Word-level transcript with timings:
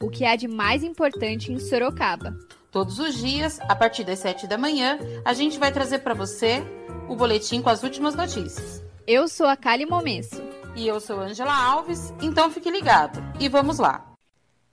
o 0.00 0.10
que 0.10 0.24
há 0.24 0.36
de 0.36 0.46
mais 0.46 0.82
importante 0.82 1.52
em 1.52 1.58
Sorocaba. 1.58 2.36
Todos 2.70 2.98
os 2.98 3.14
dias, 3.16 3.58
a 3.62 3.74
partir 3.74 4.04
das 4.04 4.18
7 4.18 4.46
da 4.46 4.58
manhã, 4.58 4.98
a 5.24 5.32
gente 5.32 5.58
vai 5.58 5.72
trazer 5.72 6.00
para 6.00 6.14
você 6.14 6.62
o 7.08 7.16
boletim 7.16 7.62
com 7.62 7.70
as 7.70 7.82
últimas 7.82 8.14
notícias. 8.14 8.84
Eu 9.06 9.28
sou 9.28 9.46
a 9.46 9.56
Kali 9.56 9.86
Momesso. 9.86 10.42
E 10.74 10.86
eu 10.86 11.00
sou 11.00 11.20
Angela 11.20 11.54
Alves, 11.54 12.12
então 12.20 12.50
fique 12.50 12.70
ligado. 12.70 13.22
E 13.40 13.48
vamos 13.48 13.78
lá. 13.78 14.12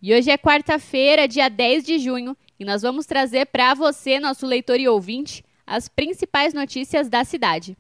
E 0.02 0.14
hoje 0.14 0.30
é 0.30 0.38
quarta-feira, 0.38 1.30
dia 1.30 1.50
10 1.50 1.86
de 1.86 1.98
junho, 1.98 2.36
e 2.60 2.66
nós 2.66 2.82
vamos 2.82 3.06
trazer 3.06 3.46
para 3.46 3.74
você, 3.74 4.20
nosso 4.20 4.46
leitor 4.46 4.82
e 4.82 4.88
ouvinte, 4.90 5.46
as 5.66 5.88
principais 5.88 6.54
notícias 6.54 7.08
da 7.08 7.24
cidade. 7.24 7.78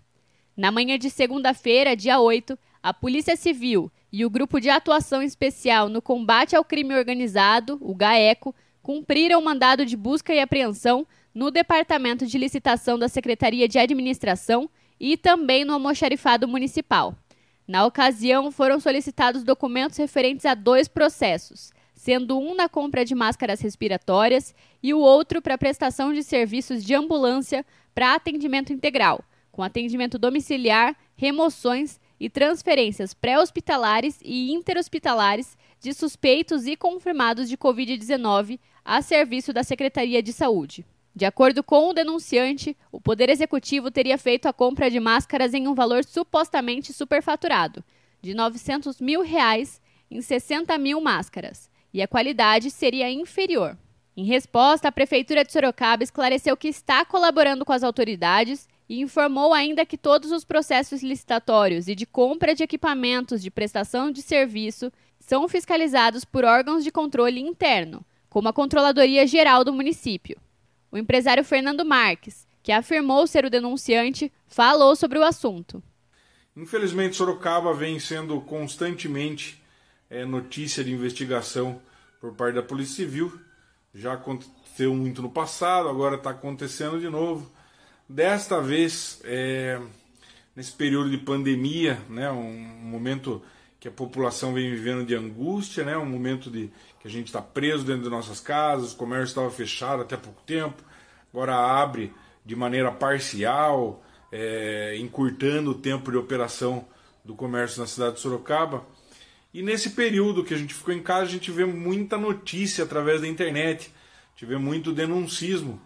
Na 0.55 0.71
manhã 0.71 0.97
de 0.97 1.09
segunda-feira, 1.09 1.97
dia 1.97 2.19
8, 2.19 2.57
a 2.81 2.93
Polícia 2.93 3.35
Civil 3.35 3.91
e 4.13 4.23
o 4.23 4.29
Grupo 4.29 4.61
de 4.61 4.69
Atuação 4.69 5.23
Especial 5.23 5.89
no 5.89 5.99
Combate 5.99 6.55
ao 6.55 6.63
Crime 6.63 6.93
Organizado, 6.93 7.79
o 7.81 7.95
GAECO, 7.95 8.53
cumpriram 8.83 9.39
o 9.39 9.43
mandado 9.43 9.87
de 9.87 9.97
busca 9.97 10.31
e 10.31 10.39
apreensão 10.39 11.07
no 11.33 11.49
Departamento 11.49 12.27
de 12.27 12.37
Licitação 12.37 12.99
da 12.99 13.09
Secretaria 13.09 13.67
de 13.67 13.79
Administração 13.79 14.69
e 14.99 15.17
também 15.17 15.65
no 15.65 15.73
almoxarifado 15.73 16.47
municipal. 16.47 17.15
Na 17.67 17.87
ocasião, 17.87 18.51
foram 18.51 18.79
solicitados 18.79 19.43
documentos 19.43 19.97
referentes 19.97 20.45
a 20.45 20.53
dois 20.53 20.87
processos, 20.87 21.71
sendo 21.95 22.37
um 22.37 22.53
na 22.53 22.69
compra 22.69 23.03
de 23.03 23.15
máscaras 23.15 23.61
respiratórias 23.61 24.53
e 24.83 24.93
o 24.93 24.99
outro 24.99 25.41
para 25.41 25.57
prestação 25.57 26.13
de 26.13 26.21
serviços 26.21 26.83
de 26.83 26.93
ambulância 26.93 27.65
para 27.95 28.13
atendimento 28.13 28.71
integral, 28.71 29.23
com 29.51 29.63
atendimento 29.63 30.19
domiciliar, 30.19 30.95
remoções 31.15 31.99
e 32.23 32.29
transferências 32.29 33.13
pré-hospitalares 33.13 34.17
e 34.23 34.53
interhospitalares 34.53 35.57
de 35.77 35.93
suspeitos 35.93 36.65
e 36.65 36.77
confirmados 36.77 37.49
de 37.49 37.57
Covid-19 37.57 38.61
a 38.85 39.01
serviço 39.01 39.51
da 39.51 39.61
Secretaria 39.61 40.23
de 40.23 40.31
Saúde. 40.31 40.85
De 41.13 41.25
acordo 41.25 41.61
com 41.61 41.89
o 41.89 41.93
denunciante, 41.93 42.77
o 42.93 43.01
Poder 43.01 43.29
Executivo 43.29 43.91
teria 43.91 44.17
feito 44.17 44.47
a 44.47 44.53
compra 44.53 44.89
de 44.89 45.01
máscaras 45.01 45.53
em 45.53 45.67
um 45.67 45.73
valor 45.73 46.05
supostamente 46.05 46.93
superfaturado, 46.93 47.83
de 48.21 48.33
900 48.33 49.01
mil 49.01 49.21
reais 49.21 49.81
em 50.09 50.21
60 50.21 50.77
mil 50.77 51.01
máscaras, 51.01 51.69
e 51.93 52.01
a 52.01 52.07
qualidade 52.07 52.71
seria 52.71 53.11
inferior. 53.11 53.77
Em 54.15 54.23
resposta, 54.23 54.87
a 54.87 54.93
Prefeitura 54.93 55.43
de 55.43 55.51
Sorocaba 55.51 56.05
esclareceu 56.05 56.55
que 56.55 56.69
está 56.69 57.03
colaborando 57.03 57.65
com 57.65 57.73
as 57.73 57.83
autoridades 57.83 58.65
e 58.93 59.01
informou 59.01 59.55
ainda 59.55 59.87
que 59.87 59.97
todos 59.97 60.31
os 60.31 60.45
processos 60.45 61.01
licitatórios 61.01 61.87
e 61.87 61.95
de 61.95 62.05
compra 62.05 62.53
de 62.53 62.61
equipamentos 62.61 63.41
de 63.41 63.49
prestação 63.49 64.11
de 64.11 64.21
serviço 64.21 64.93
são 65.19 65.47
fiscalizados 65.47 66.23
por 66.23 66.45
órgãos 66.45 66.83
de 66.83 66.91
controle 66.91 67.41
interno, 67.41 68.05
como 68.29 68.49
a 68.49 68.53
Controladoria 68.53 69.25
Geral 69.25 69.63
do 69.63 69.73
município. 69.73 70.37
O 70.91 70.97
empresário 70.97 71.43
Fernando 71.43 71.83
Marques, 71.83 72.45
que 72.61 72.71
afirmou 72.71 73.25
ser 73.25 73.45
o 73.45 73.49
denunciante, 73.49 74.31
falou 74.45 74.95
sobre 74.95 75.17
o 75.17 75.23
assunto. 75.23 75.81
Infelizmente, 76.55 77.15
Sorocaba 77.15 77.73
vem 77.73 77.97
sendo 77.97 78.39
constantemente 78.41 79.59
é, 80.07 80.23
notícia 80.23 80.83
de 80.83 80.91
investigação 80.91 81.81
por 82.21 82.35
parte 82.35 82.53
da 82.53 82.61
Polícia 82.61 82.97
Civil. 82.97 83.33
Já 83.91 84.13
aconteceu 84.13 84.93
muito 84.93 85.19
no 85.19 85.31
passado, 85.31 85.89
agora 85.89 86.15
está 86.15 86.29
acontecendo 86.29 86.99
de 86.99 87.09
novo. 87.09 87.51
Desta 88.07 88.61
vez, 88.61 89.21
é, 89.23 89.79
nesse 90.55 90.73
período 90.73 91.09
de 91.09 91.17
pandemia, 91.17 91.99
né, 92.09 92.29
um 92.31 92.53
momento 92.53 93.41
que 93.83 93.89
a 93.89 93.91
população 93.91 94.53
vem 94.53 94.69
vivendo 94.71 95.05
de 95.05 95.13
angústia, 95.13 95.83
né? 95.83 95.97
um 95.97 96.05
momento 96.05 96.49
de 96.49 96.71
que 97.01 97.07
a 97.09 97.11
gente 97.11 97.27
está 97.27 97.41
preso 97.41 97.83
dentro 97.83 98.03
de 98.03 98.09
nossas 98.09 98.39
casas, 98.39 98.93
o 98.93 98.95
comércio 98.95 99.25
estava 99.25 99.51
fechado 99.51 100.01
até 100.01 100.15
pouco 100.15 100.41
tempo, 100.43 100.81
agora 101.33 101.53
abre 101.53 102.13
de 102.45 102.55
maneira 102.55 102.93
parcial, 102.93 104.01
é, 104.31 104.95
encurtando 104.97 105.71
o 105.71 105.75
tempo 105.75 106.09
de 106.09 106.15
operação 106.15 106.87
do 107.25 107.35
comércio 107.35 107.81
na 107.81 107.85
cidade 107.85 108.15
de 108.15 108.21
Sorocaba. 108.21 108.85
E 109.53 109.61
nesse 109.61 109.89
período 109.89 110.45
que 110.45 110.53
a 110.53 110.57
gente 110.57 110.73
ficou 110.73 110.93
em 110.93 111.03
casa, 111.03 111.23
a 111.23 111.33
gente 111.33 111.51
vê 111.51 111.65
muita 111.65 112.17
notícia 112.17 112.85
através 112.85 113.19
da 113.19 113.27
internet, 113.27 113.91
a 113.93 114.39
gente 114.39 114.49
vê 114.49 114.57
muito 114.57 114.93
denuncismo. 114.93 115.81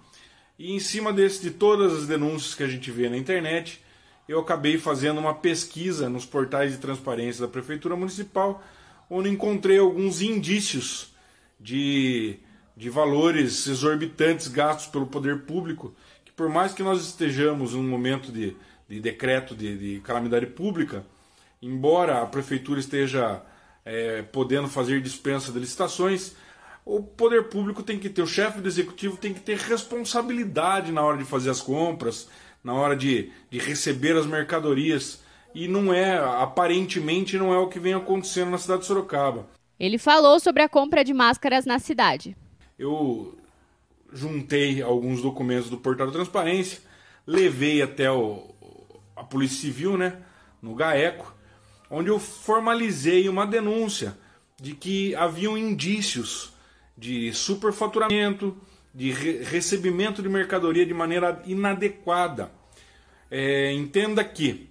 E 0.59 0.73
em 0.73 0.79
cima 0.79 1.13
desse, 1.13 1.41
de 1.41 1.51
todas 1.51 1.94
as 1.94 2.07
denúncias 2.07 2.56
que 2.56 2.63
a 2.63 2.68
gente 2.68 2.90
vê 2.90 3.09
na 3.09 3.18
internet, 3.18 3.81
eu 4.28 4.40
acabei 4.40 4.78
fazendo 4.78 5.19
uma 5.19 5.35
pesquisa 5.35 6.09
nos 6.09 6.25
portais 6.25 6.72
de 6.72 6.79
transparência 6.79 7.41
da 7.41 7.47
Prefeitura 7.47 7.95
Municipal, 7.95 8.63
onde 9.09 9.29
encontrei 9.29 9.78
alguns 9.78 10.22
indícios 10.22 11.13
de, 11.59 12.38
de 12.75 12.90
valores 12.90 13.67
exorbitantes 13.67 14.47
gastos 14.47 14.88
pelo 14.88 15.07
poder 15.07 15.44
público, 15.44 15.94
que 16.25 16.31
por 16.31 16.50
mais 16.50 16.73
que 16.73 16.84
nós 16.84 17.06
estejamos 17.06 17.73
em 17.73 17.78
um 17.78 17.88
momento 17.88 18.31
de, 18.31 18.56
de 18.90 19.00
decreto 19.00 19.56
de, 19.56 19.78
de 19.78 20.01
calamidade 20.01 20.47
pública, 20.47 21.06
embora 21.62 22.22
a 22.22 22.25
Prefeitura 22.25 22.79
esteja 22.79 23.41
é, 23.85 24.23
podendo 24.23 24.67
fazer 24.67 25.01
dispensa 25.01 25.51
de 25.51 25.59
licitações, 25.59 26.35
o 26.87 27.03
poder 27.03 27.49
público 27.49 27.83
tem 27.83 27.99
que 27.99 28.09
ter, 28.09 28.21
o 28.21 28.27
chefe 28.27 28.61
do 28.61 28.67
executivo 28.67 29.17
tem 29.17 29.33
que 29.33 29.41
ter 29.41 29.57
responsabilidade 29.57 30.89
na 30.89 31.03
hora 31.03 31.17
de 31.17 31.25
fazer 31.25 31.49
as 31.49 31.59
compras, 31.59 32.29
na 32.63 32.73
hora 32.73 32.95
de, 32.95 33.29
de 33.49 33.59
receber 33.59 34.15
as 34.15 34.25
mercadorias. 34.25 35.21
E 35.53 35.67
não 35.67 35.93
é, 35.93 36.17
aparentemente, 36.17 37.37
não 37.37 37.53
é 37.53 37.57
o 37.57 37.67
que 37.67 37.79
vem 37.79 37.93
acontecendo 37.93 38.51
na 38.51 38.57
cidade 38.57 38.81
de 38.81 38.87
Sorocaba. 38.87 39.47
Ele 39.77 39.97
falou 39.97 40.39
sobre 40.39 40.63
a 40.63 40.69
compra 40.69 41.03
de 41.03 41.13
máscaras 41.13 41.65
na 41.65 41.77
cidade. 41.77 42.37
Eu 42.79 43.37
juntei 44.13 44.81
alguns 44.81 45.21
documentos 45.21 45.69
do 45.69 45.77
portal 45.77 46.07
da 46.07 46.13
transparência, 46.13 46.79
levei 47.25 47.81
até 47.81 48.09
o, 48.09 48.55
a 49.13 49.25
Polícia 49.25 49.59
Civil, 49.59 49.97
né, 49.97 50.15
no 50.61 50.73
GAECO, 50.73 51.35
onde 51.89 52.09
eu 52.09 52.17
formalizei 52.17 53.27
uma 53.27 53.45
denúncia 53.45 54.17
de 54.55 54.73
que 54.73 55.13
haviam 55.15 55.57
indícios 55.57 56.55
de 56.97 57.31
superfaturamento, 57.34 58.58
de 58.94 59.12
re 59.12 59.44
recebimento 59.44 60.22
de 60.22 60.30
mercadoria 60.30 60.85
de 60.85 60.94
maneira 60.94 61.41
inadequada. 61.46 62.52
É, 63.30 63.72
entenda 63.74 64.24
que 64.24 64.69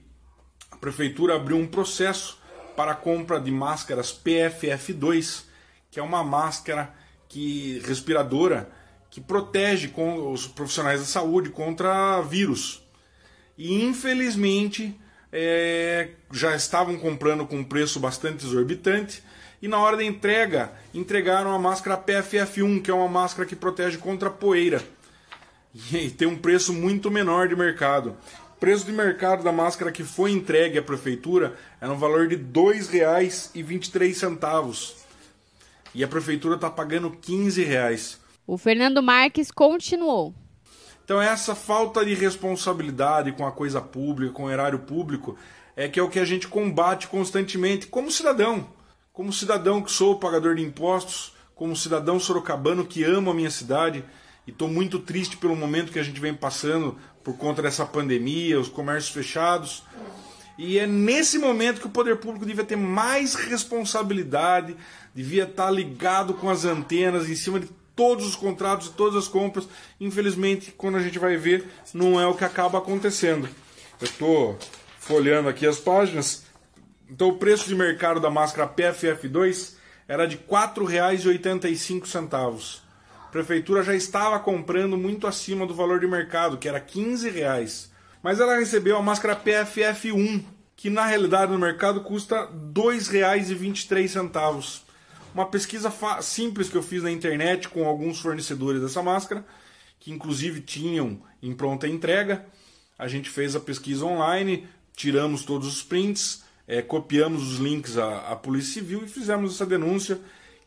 a 0.71 0.77
prefeitura 0.77 1.37
abriu 1.37 1.57
um 1.57 1.67
processo 1.67 2.39
para 2.77 2.93
a 2.93 2.97
compra 2.97 3.41
de 3.41 3.51
máscaras 3.51 4.13
PFF2, 4.13 5.45
que 5.91 6.01
é 6.01 6.03
uma 6.03 6.25
máscara 6.25 6.93
que 7.29 7.81
respiradora 7.85 8.71
que 9.11 9.21
protege 9.21 9.89
com 9.89 10.33
os 10.33 10.47
profissionais 10.47 11.01
da 11.01 11.07
saúde 11.07 11.51
contra 11.51 12.21
vírus. 12.23 12.83
E 13.57 13.83
infelizmente 13.83 14.99
é, 15.33 16.11
já 16.33 16.55
estavam 16.55 16.99
comprando 16.99 17.47
com 17.47 17.59
um 17.59 17.65
preço 17.65 17.99
bastante 17.99 18.45
exorbitante 18.45 19.23
e 19.61 19.69
na 19.69 19.79
hora 19.79 19.97
da 19.97 20.05
entrega 20.05 20.73
entregaram 20.93 21.53
a 21.53 21.59
máscara 21.59 21.97
PFF1, 21.97 22.83
que 22.83 22.91
é 22.91 22.95
uma 22.95 23.09
máscara 23.09 23.49
que 23.49 23.57
protege 23.57 23.99
contra 23.99 24.31
poeira. 24.31 24.83
E 25.93 26.11
tem 26.11 26.27
um 26.27 26.39
preço 26.39 26.73
muito 26.73 27.11
menor 27.11 27.49
de 27.49 27.57
mercado. 27.57 28.17
O 28.57 28.59
preço 28.59 28.87
de 28.87 28.93
mercado 28.93 29.45
da 29.45 29.53
máscara 29.53 29.93
que 29.93 30.03
foi 30.03 30.33
entregue 30.33 30.79
à 30.79 30.83
prefeitura 30.83 31.55
era 31.81 31.93
um 31.93 31.99
valor 31.99 32.29
de 32.29 32.37
R$ 32.37 32.45
2,23. 32.53 34.95
E 35.95 36.03
a 36.03 36.09
prefeitura 36.09 36.55
está 36.55 36.71
pagando 36.71 37.11
15 37.11 37.63
reais. 37.63 38.19
O 38.47 38.57
Fernando 38.57 39.03
Marques 39.03 39.51
continuou. 39.51 40.35
Então 41.05 41.21
essa 41.21 41.55
falta 41.55 42.03
de 42.05 42.15
responsabilidade 42.15 43.33
com 43.33 43.47
a 43.47 43.53
coisa 43.53 43.79
pública, 43.81 44.33
com 44.33 44.45
o 44.45 44.51
erário 44.51 44.79
público, 44.79 45.37
é 45.77 45.89
que 45.89 46.01
é 46.01 46.03
o 46.03 46.09
que 46.09 46.19
a 46.19 46.25
gente 46.25 46.49
combate 46.49 47.09
constantemente 47.09 47.87
como 47.87 48.11
cidadão. 48.11 48.67
Como 49.17 49.33
cidadão 49.33 49.81
que 49.81 49.91
sou 49.91 50.19
pagador 50.19 50.57
de 50.57 50.63
impostos, 50.63 51.33
como 51.55 51.75
cidadão 51.75 52.21
sorocabano 52.21 52.85
que 52.85 53.03
amo 53.03 53.31
a 53.31 53.35
minha 53.35 53.51
cidade 53.51 54.05
e 54.47 54.51
estou 54.51 54.69
muito 54.69 54.99
triste 54.99 55.39
pelo 55.39 55.57
momento 55.57 55.91
que 55.91 55.99
a 55.99 56.03
gente 56.03 56.21
vem 56.21 56.35
passando 56.35 56.99
por 57.25 57.35
conta 57.39 57.63
dessa 57.63 57.87
pandemia, 57.87 58.61
os 58.61 58.69
comércios 58.69 59.15
fechados. 59.15 59.83
E 60.59 60.79
é 60.79 60.87
nesse 60.87 61.39
momento 61.39 61.81
que 61.81 61.87
o 61.87 61.91
poder 61.91 62.19
público 62.19 62.45
devia 62.45 62.63
ter 62.63 62.77
mais 62.77 63.35
responsabilidade, 63.35 64.77
devia 65.15 65.45
estar 65.45 65.71
ligado 65.71 66.35
com 66.35 66.51
as 66.51 66.67
antenas 66.67 67.27
em 67.31 67.35
cima 67.35 67.59
de 67.59 67.71
todos 67.95 68.27
os 68.27 68.37
contratos, 68.37 68.91
todas 68.91 69.17
as 69.17 69.29
compras. 69.29 69.67
Infelizmente, 69.99 70.75
quando 70.77 70.99
a 70.99 71.03
gente 71.03 71.19
vai 71.19 71.39
ver, 71.39 71.67
não 71.95 72.21
é 72.21 72.27
o 72.27 72.35
que 72.35 72.45
acaba 72.45 72.77
acontecendo. 72.77 73.49
Eu 73.99 74.05
estou 74.05 74.59
folhando 75.01 75.49
aqui 75.49 75.67
as 75.67 75.79
páginas. 75.79 76.45
Então, 77.09 77.29
o 77.29 77.39
preço 77.39 77.69
de 77.69 77.75
mercado 77.75 78.21
da 78.21 78.31
máscara 78.31 78.69
PFF2 78.69 79.77
era 80.09 80.27
de 80.27 80.37
R$ 80.37 80.43
4,85. 80.49 82.81
A 83.25 83.29
prefeitura 83.29 83.83
já 83.83 83.95
estava 83.95 84.39
comprando 84.39 84.97
muito 84.97 85.27
acima 85.27 85.67
do 85.67 85.75
valor 85.75 86.01
de 86.01 86.07
mercado, 86.07 86.57
que 86.59 86.69
era 86.69 86.81
15 86.81 87.29
reais. 87.31 87.91
Mas 88.23 88.41
ela 88.41 88.59
recebeu 88.59 88.97
a 88.97 89.03
máscara 89.03 89.37
PFF1, 89.37 90.43
que 90.75 90.89
na 90.91 91.07
realidade 91.07 91.53
no 91.53 91.59
mercado 91.59 92.03
custa 92.03 92.47
R$ 92.47 92.51
2,23. 92.73 94.83
Uma 95.35 95.47
pesquisa 95.47 95.93
simples 96.23 96.69
que 96.69 96.77
eu 96.77 96.83
fiz 96.83 97.03
na 97.03 97.11
internet 97.11 97.69
com 97.69 97.85
alguns 97.85 98.21
fornecedores 98.21 98.81
dessa 98.81 99.03
máscara, 99.03 99.45
que 100.01 100.11
inclusive 100.11 100.61
tinham 100.61 101.21
em 101.43 101.55
pronta 101.55 101.87
entrega. 101.87 102.47
A 102.99 103.07
gente 103.07 103.29
fez 103.29 103.55
a 103.55 103.61
pesquisa 103.61 104.07
online, 104.07 104.67
tiramos 104.95 105.45
todos 105.45 105.69
os 105.69 105.83
prints, 105.83 106.46
é, 106.67 106.83
copiamos 106.83 107.43
os 107.53 107.59
links 107.59 107.97
à, 107.97 108.33
à 108.33 108.37
Polícia 108.37 108.75
Civil 108.75 109.05
e 109.05 109.09
fizemos 109.09 109.55
essa 109.55 109.67
denúncia, 109.67 110.19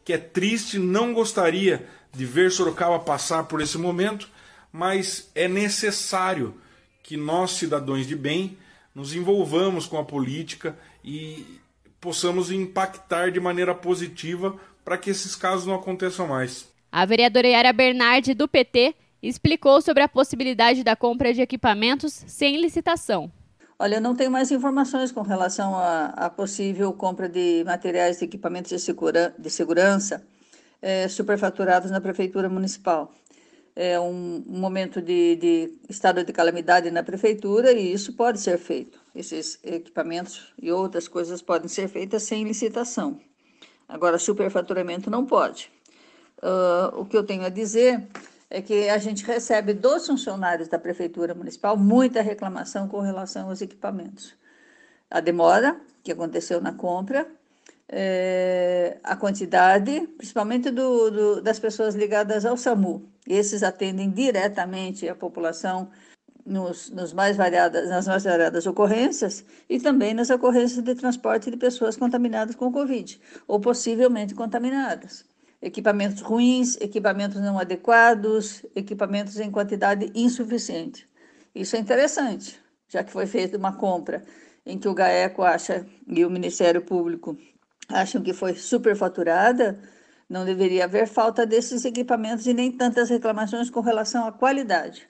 que 0.03 0.13
é 0.13 0.17
triste, 0.17 0.77
não 0.77 1.13
gostaria 1.13 1.85
de 2.11 2.25
ver 2.25 2.51
Sorocaba 2.51 2.99
passar 2.99 3.43
por 3.43 3.61
esse 3.61 3.77
momento, 3.77 4.29
mas 4.71 5.29
é 5.35 5.47
necessário 5.47 6.55
que 7.03 7.17
nós, 7.17 7.51
cidadãos 7.51 8.07
de 8.07 8.15
bem, 8.15 8.57
nos 8.93 9.13
envolvamos 9.13 9.85
com 9.85 9.97
a 9.97 10.03
política 10.03 10.77
e 11.03 11.59
possamos 11.99 12.51
impactar 12.51 13.31
de 13.31 13.39
maneira 13.39 13.75
positiva 13.75 14.57
para 14.83 14.97
que 14.97 15.09
esses 15.09 15.35
casos 15.35 15.65
não 15.65 15.75
aconteçam 15.75 16.27
mais. 16.27 16.67
A 16.91 17.05
vereadora 17.05 17.47
Yara 17.47 17.73
Bernardi, 17.73 18.33
do 18.33 18.47
PT, 18.47 18.95
explicou 19.21 19.81
sobre 19.81 20.01
a 20.01 20.09
possibilidade 20.09 20.83
da 20.83 20.95
compra 20.95 21.33
de 21.33 21.41
equipamentos 21.41 22.23
sem 22.25 22.59
licitação. 22.59 23.31
Olha, 23.79 23.95
eu 23.95 24.01
não 24.01 24.13
tenho 24.13 24.29
mais 24.29 24.51
informações 24.51 25.11
com 25.11 25.21
relação 25.21 25.73
à, 25.73 26.29
possível 26.29 26.91
compra 26.91 27.29
de 27.29 27.63
materiais 27.65 28.21
e 28.21 28.25
equipamentos 28.25 28.69
de, 28.69 28.79
segura, 28.79 29.33
de 29.39 29.49
segurança 29.49 30.21
é, 30.81 31.07
superfaturados 31.07 31.89
na 31.89 32.01
Prefeitura 32.01 32.49
Municipal 32.49 33.11
é 33.81 33.97
um, 33.97 34.43
um 34.45 34.59
momento 34.59 35.01
de, 35.01 35.37
de, 35.37 35.73
estado 35.87 36.21
de 36.25 36.33
calamidade 36.33 36.91
na 36.91 37.01
prefeitura 37.01 37.71
e 37.71 37.93
isso 37.93 38.11
pode 38.11 38.41
ser 38.41 38.57
feito. 38.57 38.99
Esses 39.15 39.57
equipamentos 39.63 40.53
e 40.61 40.69
outras 40.69 41.07
coisas 41.07 41.41
podem 41.41 41.69
ser 41.69 41.87
feitas 41.87 42.23
sem 42.23 42.43
licitação. 42.43 43.17
Agora, 43.87 44.17
superfaturamento 44.17 45.09
não 45.09 45.25
pode. 45.25 45.71
Uh, 46.43 46.99
o 46.99 47.05
que 47.05 47.15
eu 47.15 47.23
tenho 47.23 47.45
a 47.45 47.49
dizer 47.49 48.05
é 48.49 48.61
que 48.61 48.89
a 48.89 48.97
gente 48.97 49.23
recebe 49.25 49.73
dos 49.73 50.07
funcionários 50.07 50.67
da 50.67 50.79
prefeitura 50.79 51.35
municipal 51.35 51.77
muita 51.77 52.21
reclamação 52.21 52.87
com 52.87 52.99
relação 52.99 53.49
aos 53.49 53.61
equipamentos. 53.61 54.33
A 55.09 55.19
demora 55.19 55.79
que 56.03 56.11
aconteceu 56.11 56.59
na 56.59 56.73
compra, 56.73 57.27
é, 57.87 58.97
a 59.03 59.15
quantidade, 59.15 60.01
principalmente 60.17 60.69
do, 60.71 61.11
do, 61.11 61.41
das 61.41 61.59
pessoas 61.59 61.95
ligadas 61.95 62.45
ao 62.45 62.57
SAMU. 62.57 63.03
Esses 63.27 63.63
atendem 63.63 64.09
diretamente 64.09 65.07
a 65.07 65.15
população 65.15 65.89
nos, 66.45 66.89
nos 66.89 67.13
mais 67.13 67.37
variadas, 67.37 67.89
nas 67.89 68.07
mais 68.07 68.23
variadas 68.23 68.65
ocorrências 68.65 69.45
e 69.69 69.79
também 69.79 70.13
nas 70.13 70.29
ocorrências 70.29 70.83
de 70.83 70.95
transporte 70.95 71.51
de 71.51 71.57
pessoas 71.57 71.95
contaminadas 71.95 72.55
com 72.55 72.71
Covid 72.71 73.19
ou 73.47 73.59
possivelmente 73.59 74.33
contaminadas. 74.33 75.25
Equipamentos 75.61 76.21
ruins, 76.21 76.77
equipamentos 76.79 77.41
não 77.41 77.59
adequados, 77.59 78.65
equipamentos 78.75 79.39
em 79.39 79.51
quantidade 79.51 80.11
insuficiente. 80.15 81.07
Isso 81.53 81.75
é 81.75 81.79
interessante, 81.79 82.59
já 82.87 83.03
que 83.03 83.11
foi 83.11 83.25
feita 83.25 83.57
uma 83.57 83.75
compra 83.75 84.23
em 84.65 84.77
que 84.77 84.87
o 84.87 84.93
GAECO 84.93 85.43
acha 85.43 85.85
e 86.07 86.23
o 86.23 86.29
Ministério 86.29 86.81
Público 86.81 87.37
acham 87.89 88.21
que 88.21 88.33
foi 88.33 88.55
superfaturada, 88.55 89.79
não 90.29 90.45
deveria 90.45 90.85
haver 90.85 91.07
falta 91.07 91.45
desses 91.45 91.83
equipamentos 91.83 92.45
e 92.45 92.53
nem 92.53 92.71
tantas 92.71 93.09
reclamações 93.09 93.69
com 93.69 93.81
relação 93.81 94.27
à 94.27 94.31
qualidade. 94.31 95.09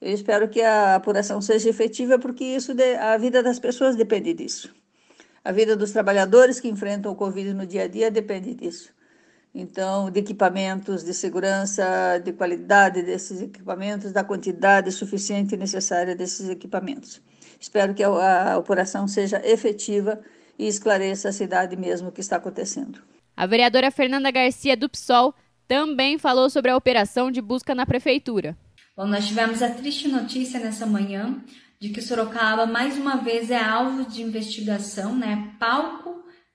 Eu 0.00 0.12
espero 0.12 0.48
que 0.48 0.60
a 0.60 0.94
apuração 0.94 1.40
seja 1.40 1.70
efetiva, 1.70 2.18
porque 2.18 2.44
isso 2.44 2.74
de, 2.74 2.94
a 2.96 3.16
vida 3.16 3.42
das 3.42 3.58
pessoas 3.58 3.96
depende 3.96 4.32
disso. 4.34 4.72
A 5.42 5.50
vida 5.50 5.74
dos 5.74 5.90
trabalhadores 5.90 6.60
que 6.60 6.68
enfrentam 6.68 7.10
o 7.10 7.16
Covid 7.16 7.54
no 7.54 7.66
dia 7.66 7.84
a 7.84 7.88
dia 7.88 8.10
depende 8.10 8.54
disso. 8.54 8.92
Então, 9.60 10.08
de 10.08 10.20
equipamentos, 10.20 11.02
de 11.02 11.12
segurança, 11.12 12.20
de 12.24 12.32
qualidade 12.32 13.02
desses 13.02 13.42
equipamentos, 13.42 14.12
da 14.12 14.22
quantidade 14.22 14.92
suficiente 14.92 15.56
e 15.56 15.58
necessária 15.58 16.14
desses 16.14 16.48
equipamentos. 16.48 17.20
Espero 17.58 17.92
que 17.92 18.04
a, 18.04 18.08
a 18.08 18.54
apuração 18.54 19.08
seja 19.08 19.44
efetiva 19.44 20.20
e 20.56 20.68
esclareça 20.68 21.30
a 21.30 21.32
cidade 21.32 21.76
mesmo 21.76 22.10
o 22.10 22.12
que 22.12 22.20
está 22.20 22.36
acontecendo. 22.36 23.02
A 23.36 23.46
vereadora 23.46 23.90
Fernanda 23.90 24.30
Garcia 24.30 24.76
do 24.76 24.88
PSOL 24.88 25.34
também 25.66 26.18
falou 26.18 26.48
sobre 26.48 26.70
a 26.70 26.76
operação 26.76 27.28
de 27.28 27.40
busca 27.40 27.74
na 27.74 27.84
prefeitura. 27.84 28.56
Bom, 28.96 29.06
nós 29.06 29.26
tivemos 29.26 29.60
a 29.60 29.70
triste 29.70 30.06
notícia 30.06 30.60
nessa 30.60 30.86
manhã 30.86 31.42
de 31.80 31.88
que 31.88 32.00
Sorocaba 32.00 32.64
mais 32.64 32.96
uma 32.96 33.16
vez 33.16 33.50
é 33.50 33.60
alvo 33.60 34.08
de 34.08 34.22
investigação, 34.22 35.16
né? 35.16 35.52
Palco 35.58 36.07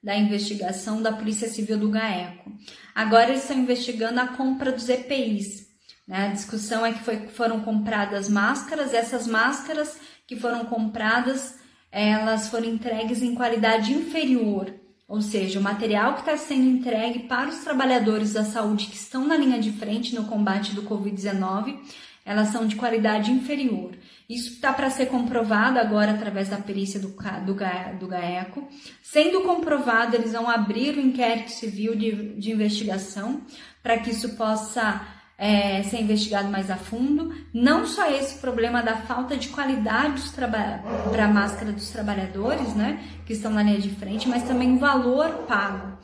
da 0.03 0.15
investigação 0.15 1.01
da 1.01 1.13
Polícia 1.13 1.47
Civil 1.47 1.77
do 1.77 1.89
GAECO. 1.89 2.51
Agora 2.93 3.29
eles 3.29 3.43
estão 3.43 3.57
investigando 3.57 4.19
a 4.19 4.27
compra 4.27 4.71
dos 4.71 4.89
EPIs. 4.89 5.67
Né? 6.07 6.27
A 6.27 6.33
discussão 6.33 6.85
é 6.85 6.91
que 6.91 7.03
foi, 7.03 7.27
foram 7.27 7.61
compradas 7.61 8.27
máscaras, 8.27 8.93
essas 8.93 9.25
máscaras 9.25 9.97
que 10.27 10.35
foram 10.35 10.65
compradas 10.65 11.55
elas 11.93 12.47
foram 12.49 12.65
entregues 12.65 13.21
em 13.21 13.35
qualidade 13.35 13.93
inferior, 13.93 14.73
ou 15.07 15.21
seja, 15.21 15.59
o 15.59 15.63
material 15.63 16.15
que 16.15 16.21
está 16.21 16.35
sendo 16.35 16.67
entregue 16.67 17.19
para 17.19 17.49
os 17.49 17.57
trabalhadores 17.57 18.33
da 18.33 18.43
saúde 18.43 18.87
que 18.87 18.95
estão 18.95 19.27
na 19.27 19.37
linha 19.37 19.59
de 19.59 19.71
frente 19.71 20.15
no 20.15 20.25
combate 20.25 20.73
do 20.73 20.81
Covid-19, 20.81 21.77
elas 22.25 22.49
são 22.49 22.65
de 22.65 22.75
qualidade 22.75 23.31
inferior. 23.31 23.91
Isso 24.29 24.53
está 24.53 24.71
para 24.71 24.89
ser 24.89 25.07
comprovado 25.07 25.77
agora 25.77 26.11
através 26.11 26.49
da 26.49 26.57
perícia 26.57 26.99
do, 26.99 27.09
do, 27.09 27.53
do 27.99 28.07
GAECO. 28.07 28.67
Sendo 29.01 29.41
comprovado, 29.41 30.15
eles 30.15 30.31
vão 30.31 30.49
abrir 30.49 30.97
o 30.97 31.01
inquérito 31.01 31.51
civil 31.51 31.95
de, 31.95 32.33
de 32.39 32.51
investigação 32.51 33.41
para 33.81 33.97
que 33.97 34.11
isso 34.11 34.35
possa 34.37 35.05
é, 35.37 35.83
ser 35.83 36.01
investigado 36.01 36.49
mais 36.49 36.71
a 36.71 36.77
fundo. 36.77 37.35
Não 37.53 37.85
só 37.85 38.09
esse 38.09 38.39
problema 38.39 38.81
da 38.81 38.97
falta 38.97 39.35
de 39.35 39.49
qualidade 39.49 40.21
para 40.31 41.25
a 41.25 41.27
máscara 41.27 41.71
dos 41.71 41.89
trabalhadores, 41.89 42.73
né, 42.73 43.03
que 43.25 43.33
estão 43.33 43.51
na 43.51 43.63
linha 43.63 43.79
de 43.79 43.89
frente, 43.89 44.29
mas 44.29 44.43
também 44.43 44.73
o 44.73 44.79
valor 44.79 45.45
pago. 45.47 45.97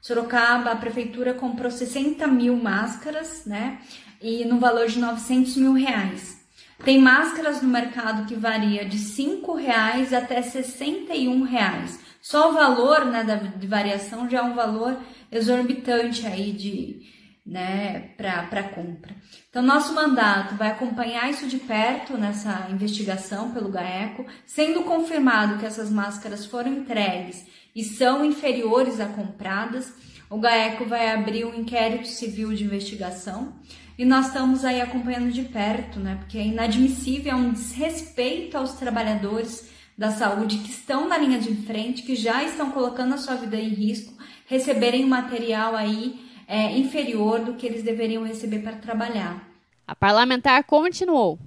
Sorocaba, 0.00 0.70
a 0.70 0.76
prefeitura 0.76 1.32
comprou 1.34 1.70
60 1.70 2.26
mil 2.28 2.56
máscaras, 2.56 3.44
né, 3.46 3.78
e 4.24 4.42
no 4.46 4.58
valor 4.58 4.86
de 4.86 4.98
900 4.98 5.56
mil 5.56 5.74
reais. 5.74 6.42
Tem 6.82 6.98
máscaras 6.98 7.60
no 7.60 7.68
mercado 7.68 8.26
que 8.26 8.34
varia 8.34 8.82
de 8.82 8.98
5 8.98 9.54
reais 9.54 10.14
até 10.14 10.40
61 10.40 11.42
reais. 11.42 12.00
Só 12.22 12.48
o 12.48 12.54
valor 12.54 13.04
né, 13.04 13.22
da, 13.22 13.36
de 13.36 13.66
variação 13.66 14.28
já 14.28 14.38
é 14.38 14.42
um 14.42 14.54
valor 14.54 14.98
exorbitante 15.30 16.26
aí 16.26 16.52
de, 16.52 17.02
né, 17.44 18.14
para 18.16 18.62
compra. 18.62 19.14
Então, 19.50 19.62
nosso 19.62 19.92
mandato 19.94 20.54
vai 20.54 20.70
acompanhar 20.70 21.28
isso 21.28 21.46
de 21.46 21.58
perto 21.58 22.16
nessa 22.16 22.66
investigação 22.70 23.50
pelo 23.50 23.68
GAECO, 23.68 24.24
sendo 24.46 24.84
confirmado 24.84 25.58
que 25.58 25.66
essas 25.66 25.90
máscaras 25.90 26.46
foram 26.46 26.72
entregues 26.72 27.46
e 27.76 27.84
são 27.84 28.24
inferiores 28.24 29.00
a 29.00 29.06
compradas, 29.06 29.92
o 30.30 30.38
GAECO 30.38 30.86
vai 30.86 31.12
abrir 31.12 31.44
um 31.44 31.54
inquérito 31.54 32.08
civil 32.08 32.52
de 32.52 32.64
investigação 32.64 33.54
e 33.96 34.04
nós 34.04 34.26
estamos 34.26 34.64
aí 34.64 34.80
acompanhando 34.80 35.30
de 35.30 35.42
perto, 35.42 36.00
né, 36.00 36.16
porque 36.16 36.38
é 36.38 36.46
inadmissível, 36.46 37.32
é 37.32 37.36
um 37.36 37.52
desrespeito 37.52 38.56
aos 38.56 38.72
trabalhadores 38.72 39.70
da 39.96 40.10
saúde 40.10 40.58
que 40.58 40.70
estão 40.70 41.08
na 41.08 41.16
linha 41.16 41.38
de 41.38 41.54
frente, 41.64 42.02
que 42.02 42.16
já 42.16 42.42
estão 42.42 42.72
colocando 42.72 43.14
a 43.14 43.18
sua 43.18 43.36
vida 43.36 43.56
em 43.56 43.68
risco, 43.68 44.12
receberem 44.46 45.06
material 45.06 45.76
aí 45.76 46.20
é, 46.48 46.76
inferior 46.76 47.40
do 47.40 47.54
que 47.54 47.66
eles 47.66 47.84
deveriam 47.84 48.24
receber 48.24 48.58
para 48.58 48.76
trabalhar. 48.76 49.48
A 49.86 49.94
parlamentar 49.94 50.64
continuou. 50.64 51.38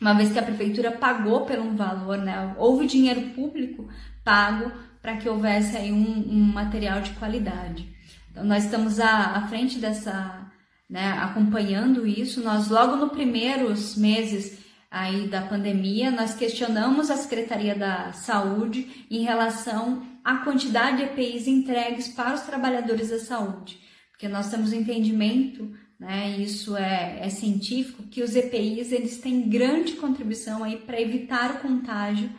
Uma 0.00 0.14
vez 0.14 0.32
que 0.32 0.38
a 0.38 0.42
prefeitura 0.42 0.92
pagou 0.92 1.44
por 1.44 1.58
um 1.58 1.76
valor, 1.76 2.16
né, 2.18 2.54
houve 2.56 2.86
dinheiro 2.86 3.20
público 3.34 3.88
pago 4.24 4.72
para 5.00 5.16
que 5.16 5.28
houvesse 5.28 5.76
aí 5.76 5.92
um, 5.92 6.30
um, 6.30 6.52
material 6.52 7.00
de 7.00 7.10
qualidade. 7.12 7.88
Então, 8.30 8.44
nós 8.44 8.64
estamos 8.64 9.00
à, 9.00 9.36
à 9.36 9.48
frente 9.48 9.78
dessa, 9.78 10.50
né, 10.88 11.12
acompanhando 11.12 12.06
isso. 12.06 12.42
Nós, 12.42 12.68
logo 12.68 12.96
nos 12.96 13.12
primeiros 13.12 13.96
meses 13.96 14.58
aí 14.90 15.28
da 15.28 15.42
pandemia, 15.42 16.10
nós 16.10 16.34
questionamos 16.34 17.10
a 17.10 17.16
Secretaria 17.16 17.74
da 17.74 18.12
Saúde 18.12 19.06
em 19.10 19.22
relação 19.22 20.02
à 20.24 20.38
quantidade 20.38 20.98
de 20.98 21.02
EPIs 21.04 21.46
entregues 21.46 22.08
para 22.08 22.34
os 22.34 22.42
trabalhadores 22.42 23.10
da 23.10 23.18
saúde, 23.18 23.78
porque 24.10 24.28
nós 24.28 24.50
temos 24.50 24.72
entendimento, 24.72 25.70
né, 25.98 26.36
isso 26.38 26.76
é, 26.76 27.18
é 27.20 27.28
científico, 27.28 28.02
que 28.04 28.22
os 28.22 28.34
EPIs 28.34 28.92
eles 28.92 29.18
têm 29.18 29.48
grande 29.48 29.92
contribuição 29.94 30.64
aí 30.64 30.76
para 30.76 31.00
evitar 31.00 31.50
o 31.52 31.58
contágio 31.60 32.30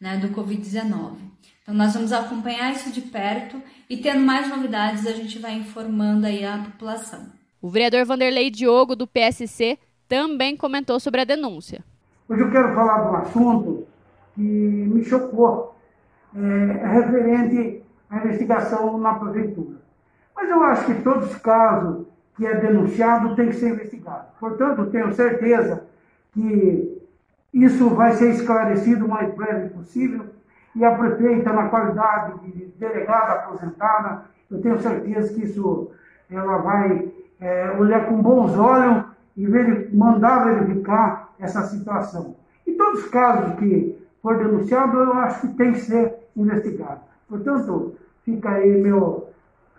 né, 0.00 0.16
do 0.18 0.28
Covid-19. 0.28 1.25
Então 1.62 1.74
nós 1.74 1.94
vamos 1.94 2.12
acompanhar 2.12 2.72
isso 2.72 2.92
de 2.92 3.00
perto 3.00 3.60
e 3.90 3.96
tendo 3.96 4.20
mais 4.20 4.48
novidades 4.48 5.06
a 5.06 5.12
gente 5.12 5.38
vai 5.38 5.54
informando 5.54 6.26
aí 6.26 6.44
a 6.44 6.58
população. 6.58 7.26
O 7.60 7.68
vereador 7.68 8.04
Vanderlei 8.04 8.50
Diogo 8.50 8.94
do 8.94 9.06
PSC 9.06 9.78
também 10.08 10.56
comentou 10.56 11.00
sobre 11.00 11.22
a 11.22 11.24
denúncia. 11.24 11.84
Hoje 12.28 12.42
eu 12.42 12.50
quero 12.50 12.74
falar 12.74 13.02
de 13.02 13.08
um 13.08 13.16
assunto 13.16 13.86
que 14.34 14.40
me 14.40 15.02
chocou, 15.04 15.76
é, 16.34 16.86
referente 16.86 17.82
à 18.10 18.18
investigação 18.18 18.98
na 18.98 19.14
prefeitura. 19.14 19.78
Mas 20.34 20.48
eu 20.48 20.62
acho 20.62 20.86
que 20.86 21.02
todos 21.02 21.30
os 21.30 21.36
casos 21.38 22.06
que 22.36 22.46
é 22.46 22.60
denunciado 22.60 23.34
tem 23.34 23.48
que 23.48 23.56
ser 23.56 23.70
investigado. 23.70 24.26
Portanto, 24.38 24.90
tenho 24.90 25.12
certeza 25.14 25.84
que 26.32 27.02
isso 27.52 27.88
vai 27.90 28.12
ser 28.12 28.34
esclarecido 28.34 29.06
o 29.06 29.08
mais 29.08 29.34
breve 29.34 29.70
possível 29.70 30.35
e 30.76 30.84
a 30.84 30.94
prefeita, 30.94 31.52
na 31.52 31.68
qualidade 31.68 32.38
de 32.40 32.66
delegada 32.78 33.32
aposentada, 33.32 34.24
eu 34.50 34.60
tenho 34.60 34.78
certeza 34.78 35.32
que 35.32 35.44
isso 35.44 35.90
ela 36.30 36.58
vai 36.58 37.10
é, 37.40 37.70
olhar 37.78 38.06
com 38.06 38.20
bons 38.20 38.54
olhos 38.56 39.04
e 39.36 39.46
ver, 39.46 39.88
mandar 39.94 40.44
verificar 40.44 41.32
essa 41.38 41.62
situação. 41.62 42.36
Em 42.66 42.76
todos 42.76 43.04
os 43.04 43.08
casos 43.08 43.58
que 43.58 43.96
for 44.20 44.36
denunciado, 44.36 44.98
eu 44.98 45.14
acho 45.14 45.48
que 45.48 45.54
tem 45.54 45.72
que 45.72 45.80
ser 45.80 46.14
investigado. 46.36 47.00
Portanto, 47.26 47.96
fica 48.22 48.50
aí 48.50 48.82
meu, 48.82 49.30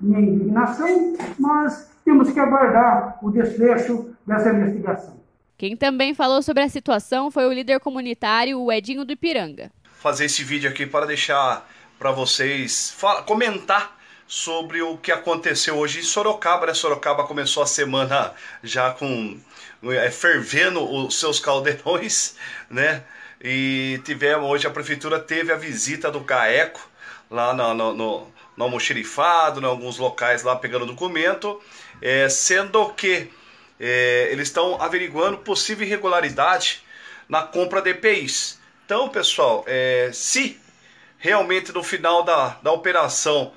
minha 0.01 0.20
indignação, 0.20 1.16
mas 1.39 1.92
temos 2.04 2.32
que 2.32 2.39
aguardar 2.39 3.20
o 3.22 3.30
desfecho 3.30 4.16
dessa 4.25 4.50
investigação. 4.50 5.16
Quem 5.58 5.75
também 5.75 6.13
falou 6.13 6.42
sobre 6.42 6.63
a 6.63 6.70
situação 6.70 7.30
foi 7.30 7.46
o 7.46 7.54
líder 7.54 7.80
comunitário, 7.80 8.60
o 8.60 8.72
Edinho 8.72 9.06
do 9.06 9.13
Ipiranga 9.13 9.72
fazer 10.00 10.25
esse 10.25 10.44
vídeo 10.44 10.70
aqui 10.70 10.86
para 10.86 11.06
deixar 11.06 11.68
para 11.98 12.12
vocês 12.12 12.96
comentar 13.25 13.98
sobre 14.27 14.82
o 14.82 14.98
que 14.98 15.12
aconteceu 15.12 15.77
hoje 15.77 16.00
em 16.00 16.04
Sorocaba. 16.04 16.68
Né? 16.68 16.74
Sorocaba 16.74 17.24
começou 17.24 17.63
a 17.63 17.68
semana 17.68 18.34
já 18.63 18.92
com 18.92 19.39
é, 19.84 20.12
fervendo 20.12 20.84
os 20.84 21.20
seus 21.20 21.39
caldeirões, 21.39 22.36
né? 22.70 23.04
E 23.42 24.01
tivemos 24.04 24.50
hoje 24.50 24.66
a 24.66 24.72
prefeitura 24.72 25.20
teve 25.20 25.51
a 25.51 25.56
visita 25.56 26.12
do 26.12 26.20
GAECO 26.22 26.82
lá 27.30 27.54
no, 27.54 27.74
no, 27.74 27.94
no, 27.94 28.27
no 28.58 28.63
almoxerifado, 28.63 29.62
em 29.62 29.66
alguns 29.66 30.00
locais 30.00 30.42
lá 30.42 30.56
pegando 30.56 30.88
documento, 30.88 31.62
é, 32.01 32.27
sendo 32.30 32.89
que 32.94 33.32
é, 33.80 34.30
eles 34.32 34.48
estão 34.48 34.82
averiguando 34.82 35.38
possível 35.38 35.86
irregularidade 35.86 36.84
na 37.30 37.44
compra 37.44 37.80
de 37.80 37.92
EPIs. 37.92 38.60
Então, 38.88 39.10
pessoal, 39.10 39.65
é, 39.67 40.12
se 40.13 40.58
realmente 41.17 41.74
no 41.74 41.84
final 41.84 42.24
da, 42.24 42.58
da 42.63 42.72
operação 42.72 43.51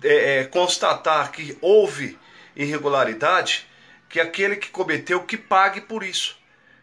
é, 0.00 0.42
é, 0.42 0.44
constatar 0.44 1.32
que 1.32 1.58
houve 1.60 2.16
irregularidade, 2.54 3.66
que 4.08 4.20
aquele 4.20 4.54
que 4.54 4.70
cometeu 4.70 5.24
que 5.24 5.36
pague 5.36 5.80
por 5.80 6.04
isso. 6.04 6.38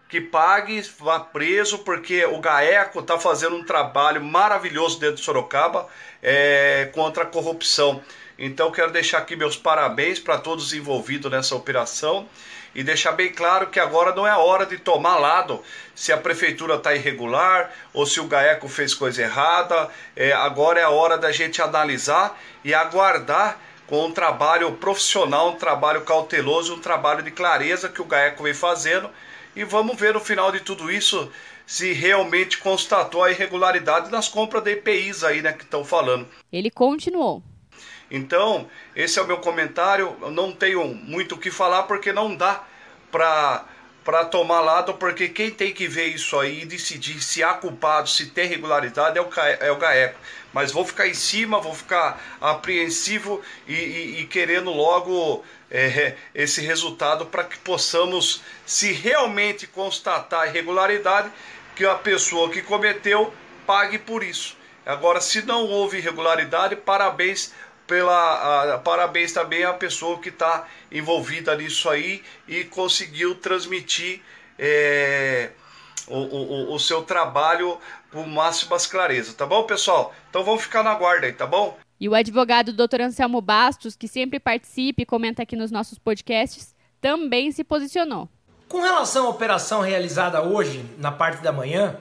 Que 0.10 0.20
pague, 0.20 0.82
vá 1.00 1.22
preso, 1.22 1.78
porque 1.80 2.26
o 2.26 2.42
GAECO 2.42 3.00
está 3.00 3.18
fazendo 3.18 3.56
um 3.56 3.64
trabalho 3.64 4.22
maravilhoso 4.22 5.00
dentro 5.00 5.16
de 5.16 5.22
Sorocaba 5.22 5.88
é, 6.22 6.90
contra 6.94 7.24
a 7.24 7.28
corrupção. 7.28 8.04
Então 8.38 8.72
quero 8.72 8.92
deixar 8.92 9.20
aqui 9.20 9.36
meus 9.36 9.58
parabéns 9.58 10.20
para 10.20 10.38
todos 10.38 10.74
envolvidos 10.74 11.32
nessa 11.32 11.56
operação 11.56 12.28
e 12.76 12.84
deixar 12.84 13.14
bem 13.14 13.32
claro 13.32 13.68
que 13.68 13.80
agora 13.80 14.14
não 14.14 14.28
é 14.28 14.30
a 14.30 14.38
hora 14.38 14.66
de 14.66 14.78
tomar 14.78 15.18
lado 15.18 15.64
se 15.96 16.14
a 16.14 16.18
prefeitura 16.18 16.76
está 16.76 16.94
irregular 16.94 17.72
ou 17.92 18.06
se 18.06 18.20
o 18.20 18.28
GAECO 18.28 18.70
fez 18.70 18.94
coisa 18.94 19.24
errada. 19.24 19.90
É, 20.16 20.32
agora 20.32 20.80
é 20.80 20.84
a 20.84 20.90
hora 20.90 21.18
da 21.18 21.32
gente 21.32 21.62
analisar 21.62 22.40
e 22.64 22.76
aguardar 22.76 23.60
com 23.88 24.06
um 24.06 24.12
trabalho 24.12 24.74
profissional, 24.74 25.50
um 25.50 25.56
trabalho 25.56 26.02
cauteloso, 26.02 26.76
um 26.76 26.80
trabalho 26.80 27.24
de 27.24 27.32
clareza 27.32 27.90
que 27.90 28.02
o 28.02 28.06
GAECO 28.06 28.44
vem 28.44 28.54
fazendo. 28.54 29.10
E 29.56 29.64
vamos 29.64 30.00
ver 30.00 30.14
no 30.14 30.20
final 30.20 30.52
de 30.52 30.60
tudo 30.60 30.92
isso 30.92 31.32
se 31.66 31.94
realmente 31.94 32.60
constatou 32.60 33.24
a 33.24 33.32
irregularidade 33.32 34.12
nas 34.12 34.30
compras 34.30 34.64
de 34.64 34.74
EPIs 34.74 35.24
aí, 35.24 35.42
né, 35.42 35.52
que 35.52 35.64
estão 35.64 35.84
falando. 35.84 36.28
Ele 36.52 36.70
continuou. 36.70 37.42
Então, 38.10 38.70
esse 38.96 39.20
é 39.20 39.22
o 39.22 39.28
meu 39.28 39.38
comentário. 39.38 40.16
Eu 40.22 40.32
não 40.32 40.52
tenho 40.52 40.86
muito 40.88 41.36
o 41.36 41.38
que 41.38 41.52
falar 41.52 41.84
porque 41.84 42.14
não 42.14 42.36
dá 42.36 42.64
para 43.12 43.66
para 44.08 44.24
tomar 44.24 44.62
lado, 44.62 44.94
porque 44.94 45.28
quem 45.28 45.52
tem 45.52 45.74
que 45.74 45.86
ver 45.86 46.06
isso 46.06 46.40
aí 46.40 46.62
e 46.62 46.66
decidir 46.66 47.22
se 47.22 47.44
há 47.44 47.54
culpado, 47.56 48.08
se 48.08 48.28
tem 48.28 48.48
regularidade, 48.48 49.18
é 49.18 49.22
o, 49.22 49.28
é 49.60 49.70
o 49.70 49.76
GAECO. 49.76 50.18
Mas 50.54 50.72
vou 50.72 50.86
ficar 50.86 51.10
em 51.10 51.14
cima, 51.14 51.60
vou 51.60 51.76
ficar 51.76 52.18
apreensivo 52.40 53.42
e, 53.68 53.74
e, 53.74 54.22
e 54.22 54.28
querendo 54.28 54.72
logo 54.72 55.44
é, 55.70 56.16
esse 56.34 56.62
resultado 56.62 57.26
para 57.26 57.44
que 57.44 57.58
possamos, 57.58 58.42
se 58.66 58.94
realmente 58.94 59.68
constatar 59.68 60.48
irregularidade, 60.48 61.30
que 61.76 61.86
a 61.86 61.96
pessoa 61.96 62.50
que 62.50 62.62
cometeu 62.62 63.34
pague 63.66 63.98
por 63.98 64.24
isso. 64.24 64.56
Agora, 64.86 65.20
se 65.20 65.42
não 65.42 65.66
houve 65.66 65.98
irregularidade, 65.98 66.78
parabéns 66.78 67.54
pela 67.88 68.74
a, 68.74 68.78
parabéns 68.78 69.32
também 69.32 69.64
à 69.64 69.74
pessoa 69.74 70.20
que 70.20 70.30
está 70.30 70.68
envolvida 70.92 71.56
nisso 71.56 71.90
aí 71.90 72.22
e 72.48 72.66
conseguiu 72.66 73.34
transmitir 73.36 74.22
é, 74.60 75.52
o, 76.08 76.18
o, 76.18 76.74
o, 76.76 76.80
seu 76.80 77.02
trabalho 77.02 77.80
com 78.12 78.24
máximas 78.24 78.86
clareza, 78.86 79.34
tá 79.34 79.46
bom, 79.46 79.64
pessoal? 79.64 80.14
Então 80.30 80.44
vamos 80.44 80.64
ficar 80.64 80.84
na 80.84 80.94
guarda 80.96 81.26
aí, 81.26 81.34
tá 81.34 81.48
bom? 81.48 81.78
E 82.00 82.08
o 82.08 82.14
advogado 82.14 82.72
Dr. 82.74 83.02
Anselmo 83.02 83.42
Bastos, 83.42 83.96
que 83.96 84.08
sempre 84.08 84.40
participa 84.40 85.02
e 85.02 85.06
comenta 85.06 85.44
aqui 85.44 85.56
nos 85.56 85.72
nossos 85.72 85.98
podcasts, 85.98 86.76
também 87.02 87.52
se 87.52 87.64
posicionou. 87.64 88.30
Com 88.68 88.82
relação 88.82 89.28
à 89.28 89.30
operação 89.30 89.82
realizada 89.82 90.44
hoje, 90.44 90.86
na 90.98 91.12
parte 91.12 91.42
da 91.42 91.52
manhã, 91.52 91.98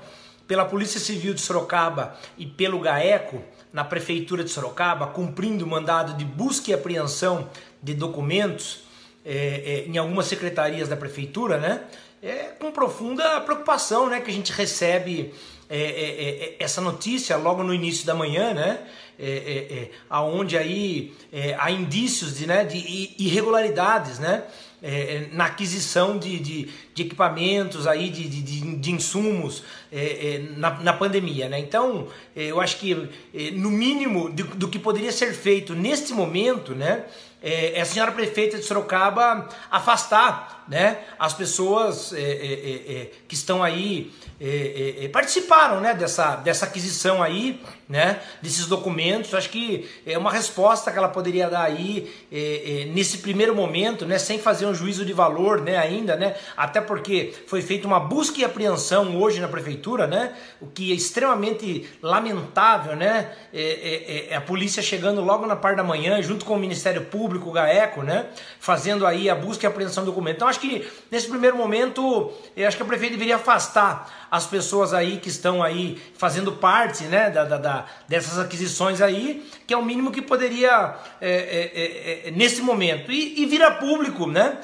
pela 0.47 0.65
Polícia 0.65 1.01
Civil 1.01 1.33
de 1.33 1.41
Sorocaba 1.41 2.17
e 2.37 2.47
pelo 2.47 2.81
GAECO, 2.81 3.43
na 3.77 3.85
Prefeitura 3.85 4.43
de 4.43 4.49
Sorocaba, 4.49 5.09
cumprindo 5.09 5.63
o 5.63 5.69
mandado 5.69 6.15
de 6.15 6.25
busca 6.25 6.71
e 6.71 6.75
apreensão 6.75 7.51
de 7.83 7.93
documentos 7.93 8.85
é, 9.23 9.85
é, 9.85 9.87
em 9.87 9.99
algumas 9.99 10.25
secretarias 10.25 10.89
da 10.89 10.97
Prefeitura, 10.97 11.59
né? 11.59 11.83
É, 12.23 12.55
com 12.59 12.73
profunda 12.73 13.39
preocupação 13.43 14.09
né, 14.09 14.19
que 14.21 14.31
a 14.31 14.33
gente 14.33 14.51
recebe 14.51 15.35
é, 15.69 15.79
é, 15.79 15.83
é 15.83 16.57
essa 16.59 16.81
notícia 16.81 17.37
logo 17.37 17.63
no 17.63 17.75
início 17.75 18.07
da 18.07 18.15
manhã, 18.15 18.55
né? 18.55 18.81
É, 19.19 19.29
é, 19.29 19.91
aonde 20.09 20.57
aí 20.57 21.15
há 21.59 21.71
indícios 21.71 22.39
de, 22.39 22.47
né, 22.47 22.65
de 22.65 22.79
irregularidades, 23.19 24.19
né? 24.19 24.45
É, 24.83 25.29
na 25.33 25.47
aquisição 25.47 26.19
de, 26.19 26.39
de, 26.39 26.69
de, 26.95 27.03
equipamentos, 27.03 27.87
aí, 27.87 28.11
de, 28.11 28.29
de, 28.29 28.77
de 28.77 28.93
insumos 28.93 29.63
é, 29.91 30.35
é, 30.35 30.39
na, 30.57 30.71
na 30.81 30.93
pandemia. 30.93 31.49
Né? 31.49 31.59
Então, 31.59 32.09
é, 32.35 32.45
eu 32.45 32.61
acho 32.61 32.77
que, 32.79 33.09
é, 33.35 33.51
no 33.53 33.71
mínimo, 33.71 34.31
do, 34.31 34.45
do 34.45 34.69
que 34.69 34.79
poderia 34.79 35.13
ser 35.13 35.33
feito 35.33 35.75
neste 35.75 36.13
momento, 36.13 36.75
né, 36.75 37.05
é, 37.43 37.81
a 37.81 37.85
senhora 37.85 38.13
prefeita 38.13 38.57
de 38.57 38.65
Sorocaba 38.65 39.49
afastar 39.71 40.65
né, 40.69 40.99
as 41.19 41.33
pessoas 41.33 42.13
que 43.29 43.35
estão 43.35 43.63
aí 43.63 44.11
é, 44.41 45.05
é, 45.05 45.09
participaram 45.09 45.81
né, 45.81 45.95
dessa, 45.95 46.37
dessa 46.37 46.67
aquisição 46.67 47.23
aí, 47.23 47.61
né, 47.89 48.21
desses 48.43 48.67
documentos. 48.67 49.33
Acho 49.35 49.51
que 49.51 49.89
é 50.05 50.19
uma 50.19 50.31
resposta 50.31 50.91
que 50.91 50.99
ela 50.99 51.09
poderia 51.09 51.49
dar 51.49 51.63
aí 51.63 52.13
é, 52.31 52.83
é, 52.83 52.85
nesse 52.87 53.19
primeiro 53.19 53.55
momento, 53.55 54.05
né, 54.05 54.19
sem 54.19 54.39
fazer 54.39 54.67
um 54.67 54.75
juízo 54.75 55.05
de 55.05 55.13
valor 55.13 55.61
né, 55.61 55.77
ainda, 55.77 56.17
né, 56.17 56.37
até 56.57 56.81
porque 56.81 57.33
foi 57.47 57.63
feita 57.63 57.87
uma 57.87 58.01
busca 58.01 58.41
e 58.41 58.45
apreensão 58.45 59.17
hoje 59.21 59.41
na 59.41 59.49
prefeitura, 59.49 60.07
né, 60.07 60.33
o 60.61 60.67
que 60.67 60.93
é 60.93 60.95
extremamente 60.95 61.89
lamentável, 62.03 62.97
né, 62.97 63.33
é, 63.53 63.63
é, 63.63 64.27
é 64.31 64.37
a 64.37 64.41
polícia 64.41 64.83
chegando 64.83 65.21
logo 65.21 65.47
na 65.47 65.57
parte 65.57 65.77
da 65.77 65.85
manhã, 65.85 66.21
junto 66.23 66.45
com 66.45 66.55
o 66.55 66.59
Ministério 66.59 67.03
Público, 67.03 67.49
o 67.49 67.53
GAECO, 67.53 68.03
né, 68.03 68.27
fazendo 68.59 69.07
aí 69.07 69.31
a 69.31 69.35
busca 69.35 69.65
e 69.65 69.69
apreensão 69.69 70.05
do 70.05 70.11
documento. 70.11 70.37
Então 70.37 70.49
acho 70.49 70.61
que 70.61 70.87
nesse 71.11 71.29
primeiro 71.29 71.57
momento, 71.57 72.33
eu 72.57 72.67
acho 72.67 72.77
que 72.77 72.83
a 72.83 72.87
prefeita 72.87 73.15
deveria 73.15 73.37
afastar 73.37 74.27
as 74.31 74.47
pessoas 74.47 74.93
aí 74.93 75.19
que 75.19 75.29
estão 75.29 75.63
aí 75.63 76.01
fazendo 76.15 76.53
parte 76.53 77.05
né, 77.05 77.31
da, 77.31 77.45
da, 77.45 77.57
da 77.77 77.85
dessas 78.09 78.39
aquisições 78.39 79.01
aí, 79.01 79.47
que 79.67 79.75
é 79.75 79.77
o 79.77 79.85
mínimo 79.85 80.11
que 80.11 80.23
poderia, 80.23 80.95
é, 81.21 81.31
é, 81.31 82.29
é, 82.29 82.31
nesse 82.31 82.63
momento, 82.63 83.13
e, 83.13 83.43
e 83.43 83.47
vir 83.47 83.63
a 83.63 83.73
público, 83.73 84.27
né? 84.27 84.59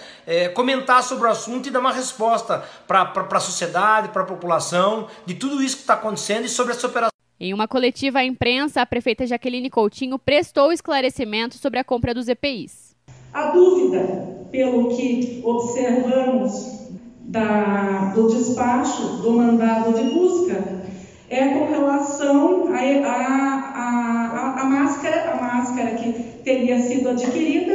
comentar 0.54 1.02
sobre 1.02 1.26
o 1.26 1.30
assunto 1.30 1.68
e 1.68 1.70
dar 1.70 1.80
uma 1.80 1.92
resposta 1.92 2.64
para 2.86 3.12
a 3.30 3.40
sociedade, 3.40 4.08
para 4.08 4.22
a 4.22 4.26
população, 4.26 5.08
de 5.26 5.34
tudo 5.34 5.62
isso 5.62 5.76
que 5.76 5.82
está 5.82 5.94
acontecendo 5.94 6.44
e 6.44 6.48
sobre 6.48 6.72
essa 6.72 6.86
operação. 6.86 7.10
Em 7.38 7.52
uma 7.52 7.66
coletiva 7.66 8.20
à 8.20 8.24
imprensa, 8.24 8.80
a 8.80 8.86
prefeita 8.86 9.26
Jaqueline 9.26 9.68
Coutinho 9.68 10.18
prestou 10.18 10.72
esclarecimento 10.72 11.56
sobre 11.58 11.80
a 11.80 11.84
compra 11.84 12.14
dos 12.14 12.28
EPIs. 12.28 12.94
A 13.34 13.46
dúvida, 13.46 14.46
pelo 14.52 14.96
que 14.96 15.42
observamos 15.44 16.82
da, 17.20 18.12
do 18.14 18.28
despacho 18.28 19.22
do 19.22 19.32
mandado 19.32 19.92
de 19.94 20.04
busca, 20.14 20.81
é 21.32 21.48
com 21.48 21.72
relação 21.72 22.68
à 22.74 22.78
a, 23.08 23.72
a, 23.74 24.60
a, 24.60 24.64
máscara, 24.64 25.32
a 25.32 25.36
máscara 25.36 25.92
que 25.92 26.12
teria 26.44 26.78
sido 26.78 27.08
adquirida, 27.08 27.72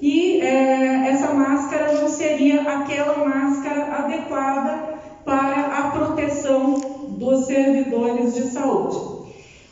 e 0.00 0.40
é, 0.40 1.10
essa 1.10 1.34
máscara 1.34 1.92
não 1.92 2.08
seria 2.08 2.62
aquela 2.62 3.28
máscara 3.28 3.94
adequada 3.98 4.94
para 5.22 5.66
a 5.66 5.90
proteção 5.90 6.80
dos 7.18 7.44
servidores 7.44 8.32
de 8.34 8.50
saúde. 8.50 8.96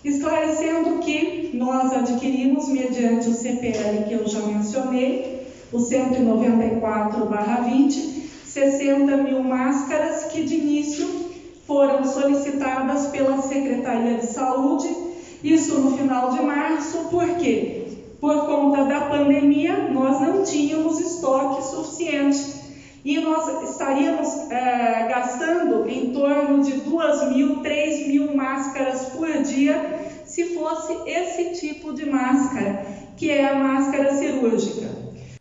Esclarecendo 0.05 0.99
que 0.99 1.53
nós 1.55 1.91
adquirimos, 1.95 2.69
mediante 2.69 3.31
o 3.31 3.35
CPL 3.35 4.05
que 4.09 4.13
eu 4.13 4.29
já 4.29 4.41
mencionei, 4.41 5.47
o 5.73 5.79
194-20, 5.79 8.27
60 8.45 9.17
mil 9.19 9.43
máscaras 9.43 10.25
que 10.25 10.43
de 10.43 10.57
início 10.57 11.32
foram 11.73 12.05
solicitadas 12.05 13.07
pela 13.07 13.41
Secretaria 13.41 14.19
de 14.19 14.27
Saúde, 14.27 14.95
isso 15.43 15.81
no 15.81 15.97
final 15.97 16.31
de 16.31 16.43
março, 16.43 17.09
por 17.11 17.27
quê? 17.39 17.87
Por 18.21 18.45
conta 18.45 18.85
da 18.85 19.01
pandemia, 19.07 19.89
nós 19.89 20.21
não 20.21 20.45
tínhamos 20.45 21.01
estoque 21.01 21.65
suficiente 21.65 22.61
e 23.03 23.19
nós 23.21 23.71
estaríamos 23.71 24.51
é, 24.51 25.09
gastando 25.09 25.89
em 25.89 26.13
torno 26.13 26.63
de 26.63 26.73
2 26.73 27.31
mil, 27.35 27.63
3 27.63 28.07
mil 28.07 28.37
máscaras 28.37 29.07
por 29.07 29.33
dia 29.43 29.99
se 30.27 30.55
fosse 30.55 30.93
esse 31.07 31.59
tipo 31.59 31.95
de 31.95 32.05
máscara, 32.05 32.85
que 33.17 33.31
é 33.31 33.49
a 33.49 33.55
máscara 33.55 34.15
cirúrgica. 34.15 34.91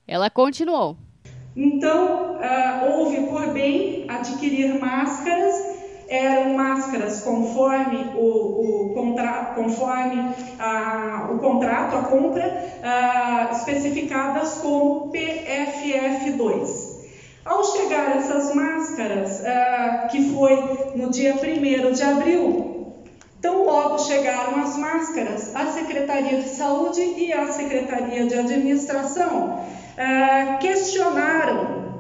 Ela 0.08 0.30
continuou. 0.30 0.96
Então, 1.56 2.38
uh, 2.38 2.92
houve 2.94 3.28
por 3.28 3.48
bem 3.52 4.06
adquirir 4.08 4.80
máscaras, 4.80 5.81
eram 6.12 6.53
máscaras 6.53 7.22
conforme 7.22 8.12
o, 8.15 8.89
o, 8.89 8.94
contra, 8.94 9.53
conforme 9.56 10.20
uh, 10.20 11.34
o 11.34 11.39
contrato, 11.39 11.96
a 11.96 12.01
compra, 12.03 12.46
uh, 12.46 13.56
especificadas 13.56 14.56
como 14.56 15.10
PFF2. 15.12 16.91
Ao 17.44 17.63
chegar 17.63 18.18
essas 18.18 18.53
máscaras, 18.53 19.44
ah, 19.44 20.08
que 20.12 20.32
foi 20.32 20.91
no 20.96 21.10
dia 21.10 21.34
1 21.34 21.91
de 21.91 22.03
abril, 22.03 22.94
tão 23.41 23.65
logo 23.65 23.98
chegaram 23.98 24.62
as 24.62 24.77
máscaras, 24.77 25.56
a 25.56 25.65
Secretaria 25.65 26.39
de 26.39 26.50
Saúde 26.50 27.01
e 27.01 27.34
a 27.34 27.48
Secretaria 27.48 28.27
de 28.27 28.36
Administração 28.36 29.65
ah, 29.98 30.58
questionaram 30.62 31.91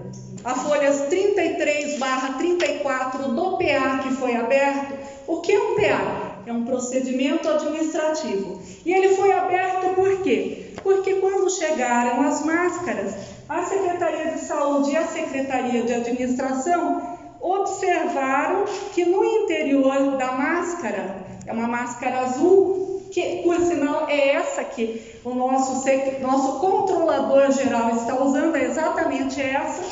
a 0.43 0.55
folhas 0.55 1.07
33/34 1.09 3.33
do 3.33 3.57
PA 3.57 3.99
que 4.03 4.09
foi 4.15 4.35
aberto. 4.35 4.93
O 5.27 5.41
que 5.41 5.51
é 5.51 5.59
um 5.59 5.75
PA? 5.75 6.31
É 6.45 6.51
um 6.51 6.65
procedimento 6.65 7.47
administrativo. 7.47 8.61
E 8.85 8.93
ele 8.93 9.15
foi 9.15 9.31
aberto 9.31 9.95
por 9.95 10.21
quê? 10.23 10.73
Porque 10.81 11.15
quando 11.15 11.49
chegaram 11.49 12.27
as 12.27 12.43
máscaras, 12.43 13.13
a 13.47 13.63
Secretaria 13.63 14.31
de 14.31 14.39
Saúde 14.39 14.91
e 14.91 14.97
a 14.97 15.05
Secretaria 15.05 15.83
de 15.83 15.93
Administração 15.93 17.19
observaram 17.39 18.65
que 18.93 19.05
no 19.05 19.23
interior 19.23 20.17
da 20.17 20.31
máscara, 20.31 21.15
é 21.45 21.53
uma 21.53 21.67
máscara 21.67 22.21
azul, 22.21 23.03
que 23.11 23.41
por 23.43 23.59
sinal 23.59 24.07
é 24.07 24.35
essa 24.35 24.63
que 24.63 25.19
o 25.23 25.33
nosso, 25.33 25.83
nosso 26.21 26.59
controlador 26.59 27.51
geral 27.51 27.95
está 27.95 28.19
usando, 28.19 28.55
é 28.55 28.63
exatamente 28.63 29.41
essa, 29.41 29.83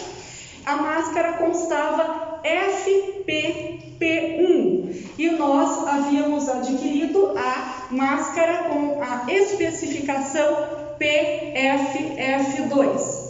a 0.70 0.76
máscara 0.76 1.34
constava 1.34 2.40
FPP1 2.44 5.16
e 5.18 5.30
nós 5.32 5.88
havíamos 5.88 6.48
adquirido 6.48 7.34
a 7.36 7.88
máscara 7.90 8.70
com 8.70 9.02
a 9.02 9.26
especificação 9.28 10.96
PFF2. 11.00 13.30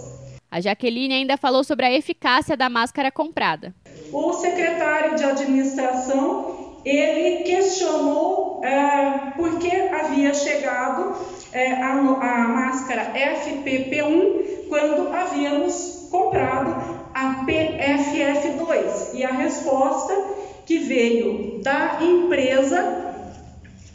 A 0.51 0.59
Jaqueline 0.59 1.13
ainda 1.13 1.37
falou 1.37 1.63
sobre 1.63 1.85
a 1.85 1.93
eficácia 1.93 2.57
da 2.57 2.69
máscara 2.69 3.09
comprada. 3.09 3.73
O 4.11 4.33
secretário 4.33 5.15
de 5.15 5.23
administração 5.23 6.75
ele 6.83 7.43
questionou 7.43 8.61
é, 8.65 9.31
por 9.37 9.59
que 9.59 9.73
havia 9.73 10.33
chegado 10.33 11.15
é, 11.53 11.71
a, 11.73 11.93
a 11.93 12.47
máscara 12.49 13.13
FPP1 13.13 14.67
quando 14.67 15.07
havíamos 15.13 15.99
comprado 16.11 16.99
a 17.13 17.45
PFF2 17.45 19.13
e 19.13 19.18
a 19.29 19.33
resposta 19.33 20.13
que 20.65 20.79
veio 20.79 21.59
da 21.61 21.99
empresa, 22.01 23.13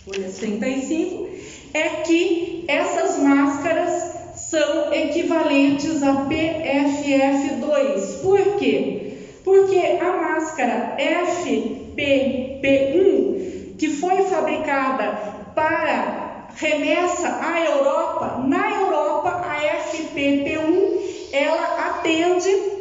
folha 0.05 0.31
35, 0.31 1.29
é 1.73 1.88
que 2.03 2.64
essas 2.68 3.18
máscaras 3.18 4.14
são 4.37 4.92
equivalentes 4.92 6.03
a 6.03 6.27
PFF2. 6.27 8.20
Por 8.23 8.57
quê? 8.57 9.16
Porque 9.42 9.79
a 10.01 10.12
máscara 10.12 10.97
FPP1, 10.99 13.77
que 13.77 13.88
foi 13.88 14.23
fabricada 14.23 15.18
para 15.55 16.49
remessa 16.57 17.40
à 17.40 17.61
Europa, 17.61 18.44
na 18.47 18.70
Europa 18.70 19.44
a 19.44 19.57
FPP1 19.90 21.03
ela 21.33 21.88
atende 21.88 22.74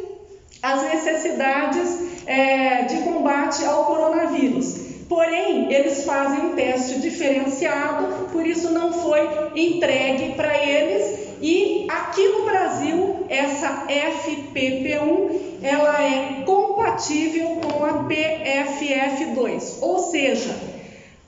às 0.64 0.82
necessidades 0.82 2.24
é, 2.26 2.84
de 2.84 3.02
combate 3.02 3.62
ao 3.66 3.84
coronavírus. 3.84 4.82
Porém, 5.06 5.70
eles 5.70 6.04
fazem 6.04 6.46
um 6.46 6.54
teste 6.54 6.98
diferenciado, 7.00 8.30
por 8.32 8.46
isso 8.46 8.72
não 8.72 8.90
foi 8.90 9.20
entregue 9.54 10.32
para 10.32 10.56
eles 10.56 11.24
e 11.42 11.86
aqui 11.90 12.26
no 12.26 12.46
Brasil, 12.46 13.26
essa 13.28 13.86
FPP1, 13.86 15.58
ela 15.62 16.02
é 16.02 16.42
compatível 16.46 17.60
com 17.60 17.84
a 17.84 18.04
PFF2, 18.04 19.82
ou 19.82 19.98
seja, 19.98 20.56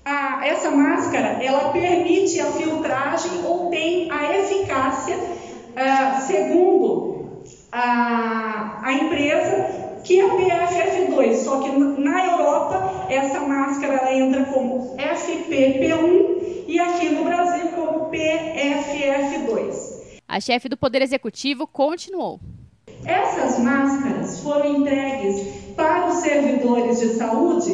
a, 0.03 0.47
essa 0.47 0.71
máscara, 0.71 1.45
ela 1.45 1.69
permite 1.71 2.41
a 2.41 2.47
filtragem 2.47 3.45
ou 3.45 3.69
tem 3.69 4.11
a 4.11 4.39
eficácia, 4.39 5.17
uh, 5.17 6.27
segundo 6.27 7.06
a, 7.73 8.81
a 8.83 8.93
empresa, 8.93 10.01
que 10.05 10.21
é 10.21 10.25
a 10.25 10.29
PFF2, 10.29 11.35
só 11.37 11.61
que 11.61 11.71
na 11.71 12.27
Europa 12.27 13.07
essa 13.11 13.41
máscara 13.41 13.95
ela 13.95 14.15
entra 14.15 14.45
como 14.47 14.97
FPP1 14.97 16.65
e 16.67 16.79
aqui 16.79 17.11
no 17.11 17.25
Brasil 17.25 17.69
como 17.69 18.11
PFF2. 18.11 19.97
A 20.29 20.41
chefe 20.41 20.69
do 20.69 20.77
Poder 20.77 21.03
Executivo 21.03 21.67
continuou. 21.67 22.41
Essas 23.05 23.59
máscaras 23.61 24.41
foram 24.41 24.79
entregues 24.79 25.75
para 25.77 26.09
os 26.09 26.17
servidores 26.17 26.99
de 27.01 27.15
saúde 27.15 27.73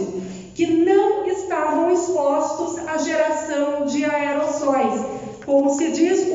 que 0.55 0.67
não 0.67 1.27
estavam 1.27 1.91
expostos 1.91 2.79
à 2.87 2.99
geração 2.99 3.87
de 3.87 4.05
aerossóis. 4.05 5.01
Como 5.47 5.71
se 5.71 5.91
diz, 5.93 6.27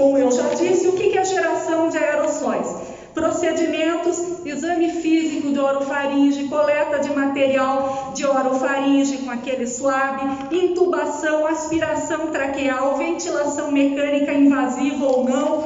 como 0.00 0.16
eu 0.16 0.32
já 0.32 0.48
disse, 0.54 0.88
o 0.88 0.92
que 0.92 1.16
é 1.16 1.22
geração 1.22 1.90
de 1.90 1.98
aerossóis? 1.98 2.90
procedimentos, 3.12 4.46
exame 4.46 4.88
físico 5.02 5.52
de 5.52 5.58
orofaringe, 5.58 6.44
coleta 6.44 7.00
de 7.00 7.12
material 7.12 8.12
de 8.14 8.24
orofaringe 8.24 9.18
com 9.18 9.30
aquele 9.32 9.66
swab, 9.66 10.20
intubação, 10.52 11.44
aspiração 11.44 12.28
traqueal, 12.28 12.96
ventilação 12.96 13.72
mecânica 13.72 14.32
invasiva 14.32 15.04
ou 15.04 15.24
não, 15.24 15.64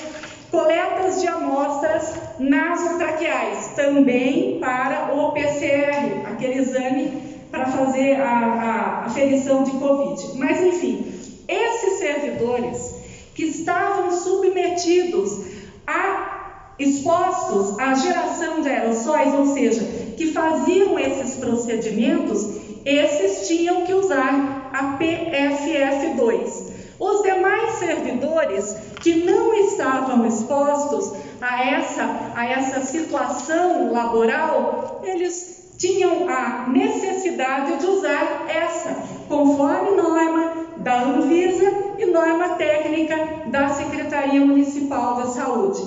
coletas 0.51 1.21
de 1.21 1.29
amostras 1.29 2.15
nasotraqueais, 2.39 3.73
também 3.77 4.59
para 4.59 5.15
o 5.15 5.31
PCR, 5.33 6.27
aquele 6.33 6.61
exame 6.61 7.13
para 7.51 7.67
fazer 7.67 8.17
a, 8.23 8.31
a 8.31 9.07
aferição 9.07 9.63
de 9.63 9.73
Covid. 9.73 10.39
Mas, 10.39 10.61
enfim, 10.63 11.13
esses 11.47 11.99
servidores 11.99 12.94
que 13.35 13.45
estavam 13.45 14.11
submetidos 14.11 15.41
a 15.87 16.75
expostos 16.79 17.79
à 17.79 17.95
geração 17.95 18.61
de 18.61 18.69
aerossóis, 18.69 19.35
ou 19.35 19.47
seja, 19.47 19.85
que 20.17 20.33
faziam 20.33 20.99
esses 20.99 21.37
procedimentos, 21.37 22.49
esses 22.85 23.47
tinham 23.47 23.83
que 23.83 23.95
usar 23.95 24.71
a 24.73 24.99
PFF2. 24.99 26.75
Os 26.99 27.23
demais 27.23 27.75
servidores 27.75 28.77
que 29.01 29.25
não 29.25 29.55
estavam 29.55 30.27
expostos 30.27 31.13
a 31.41 31.65
essa, 31.65 32.33
a 32.35 32.47
essa 32.47 32.81
situação 32.81 33.93
laboral, 33.93 35.03
eles 35.05 35.75
tinham 35.77 36.29
a 36.29 36.69
necessidade 36.69 37.79
de 37.79 37.87
usar 37.87 38.47
essa, 38.49 38.97
conforme 39.29 39.91
norma 40.01 40.54
da 40.85 41.03
Anvisa 41.03 41.97
e 41.99 42.05
norma 42.05 42.51
técnica 42.57 43.17
da 43.47 43.71
Secretaria 43.71 44.45
Municipal 44.45 45.15
da 45.15 45.27
Saúde. 45.27 45.81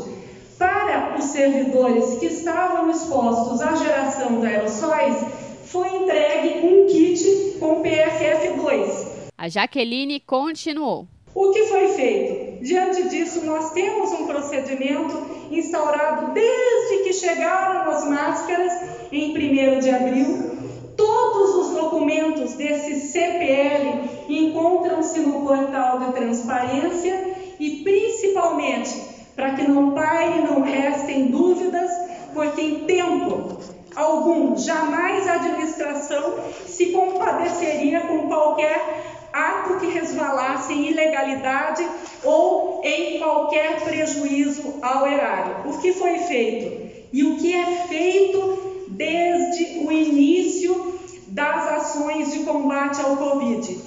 Para 0.58 1.16
os 1.18 1.26
servidores 1.26 2.18
que 2.18 2.26
estavam 2.26 2.90
expostos 2.90 3.62
à 3.62 3.76
geração 3.76 4.40
de 4.40 4.48
aerossóis, 4.48 5.24
foi 5.66 5.88
entregue 5.88 6.66
um 6.66 6.88
kit 6.88 7.58
com 7.60 7.84
PFF2. 7.84 9.30
A 9.38 9.48
Jaqueline 9.48 10.20
continuou. 10.20 11.08
O 11.36 11.52
que 11.52 11.66
foi 11.66 11.90
feito? 11.90 12.64
Diante 12.64 13.08
disso, 13.08 13.46
nós 13.46 13.72
temos 13.74 14.12
um 14.14 14.26
procedimento 14.26 15.16
instaurado 15.52 16.34
desde 16.34 17.04
que 17.04 17.14
chegaram 17.14 17.92
as 17.92 18.04
máscaras 18.10 18.74
em 19.12 19.38
1 19.38 19.80
de 19.80 19.90
abril. 19.92 20.57
Todos 20.98 21.68
os 21.68 21.74
documentos 21.76 22.54
desse 22.56 23.08
CPL 23.12 24.10
encontram-se 24.28 25.20
no 25.20 25.44
portal 25.44 26.00
de 26.00 26.14
transparência 26.14 27.36
e, 27.60 27.84
principalmente, 27.84 29.00
para 29.36 29.54
que 29.54 29.68
não 29.68 29.92
paire, 29.92 30.42
não 30.42 30.62
restem 30.62 31.28
dúvidas, 31.28 31.92
porque 32.34 32.62
em 32.62 32.80
tempo 32.86 33.58
algum 33.96 34.58
jamais 34.58 35.28
a 35.28 35.36
administração 35.36 36.36
se 36.66 36.88
compadeceria 36.88 38.02
com 38.02 38.28
qualquer 38.28 39.06
ato 39.32 39.78
que 39.78 39.88
resvalasse 39.88 40.74
em 40.74 40.90
ilegalidade 40.90 41.88
ou 42.24 42.82
em 42.84 43.20
qualquer 43.20 43.82
prejuízo 43.84 44.76
ao 44.82 45.08
erário. 45.08 45.70
O 45.70 45.78
que 45.80 45.94
foi 45.94 46.18
feito? 46.20 46.88
E 47.14 47.24
o 47.24 47.38
que 47.38 47.54
é 47.54 47.66
feito 47.88 48.67
desde 48.98 49.86
o 49.86 49.92
início 49.92 51.00
das 51.28 51.68
ações 51.68 52.34
de 52.34 52.40
combate 52.40 53.00
ao 53.00 53.16
Covid? 53.16 53.80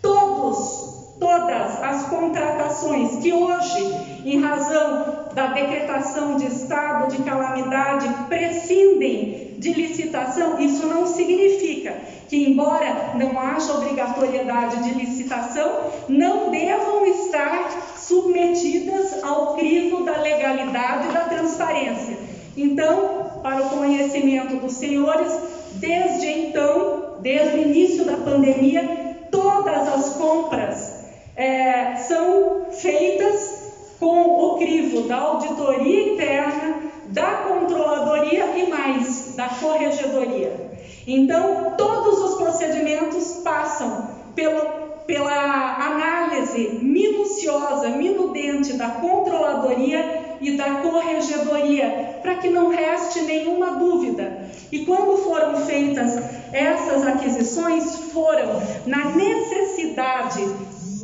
Todos, 0.00 1.16
todas 1.18 1.82
as 1.82 2.04
contratações 2.04 3.16
que 3.16 3.32
hoje, 3.32 4.22
em 4.24 4.40
razão 4.40 5.26
da 5.34 5.48
decretação 5.48 6.36
de 6.36 6.46
estado 6.46 7.10
de 7.10 7.22
calamidade, 7.22 8.08
prescindem 8.28 9.56
de 9.58 9.72
licitação, 9.72 10.60
isso 10.60 10.86
não 10.86 11.06
significa 11.06 11.96
que, 12.28 12.50
embora 12.50 13.12
não 13.14 13.38
haja 13.38 13.74
obrigatoriedade 13.74 14.82
de 14.82 14.94
licitação, 14.94 15.92
não 16.08 16.50
devam 16.50 17.04
estar 17.06 17.70
submetidas 17.96 19.22
ao 19.22 19.54
crivo 19.54 20.04
da 20.04 20.18
legalidade 20.18 21.08
e 21.08 21.12
da 21.12 21.20
transparência. 21.20 22.18
Então, 22.56 23.21
para 23.42 23.66
o 23.66 23.70
conhecimento 23.70 24.56
dos 24.56 24.74
senhores, 24.74 25.32
desde 25.72 26.26
então, 26.26 27.16
desde 27.20 27.56
o 27.56 27.62
início 27.62 28.04
da 28.04 28.16
pandemia, 28.16 29.26
todas 29.30 29.88
as 29.88 30.10
compras 30.14 30.92
é, 31.36 31.96
são 31.96 32.66
feitas 32.70 33.62
com 33.98 34.26
o 34.26 34.58
crivo 34.58 35.02
da 35.02 35.16
auditoria 35.16 36.12
interna, 36.12 36.90
da 37.06 37.36
controladoria 37.36 38.46
e 38.56 38.68
mais 38.68 39.34
da 39.36 39.48
corregedoria. 39.48 40.70
Então, 41.06 41.74
todos 41.76 42.20
os 42.20 42.34
procedimentos 42.36 43.40
passam 43.44 44.08
pelo, 44.34 44.60
pela 45.06 45.76
análise 45.76 46.80
minuciosa, 46.82 47.88
minudente 47.90 48.74
da 48.74 48.88
controladoria 48.88 50.21
e 50.42 50.56
da 50.56 50.74
corregedoria, 50.76 52.18
para 52.20 52.36
que 52.36 52.48
não 52.48 52.68
reste 52.68 53.20
nenhuma 53.22 53.78
dúvida. 53.78 54.50
E 54.70 54.84
quando 54.84 55.18
foram 55.18 55.64
feitas 55.64 56.16
essas 56.52 57.06
aquisições, 57.06 58.10
foram 58.12 58.60
na 58.86 59.14
necessidade 59.14 60.40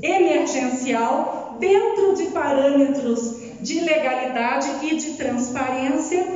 emergencial, 0.03 1.57
dentro 1.59 2.15
de 2.15 2.27
parâmetros 2.27 3.39
de 3.61 3.81
legalidade 3.81 4.87
e 4.87 4.97
de 4.97 5.15
transparência. 5.15 6.27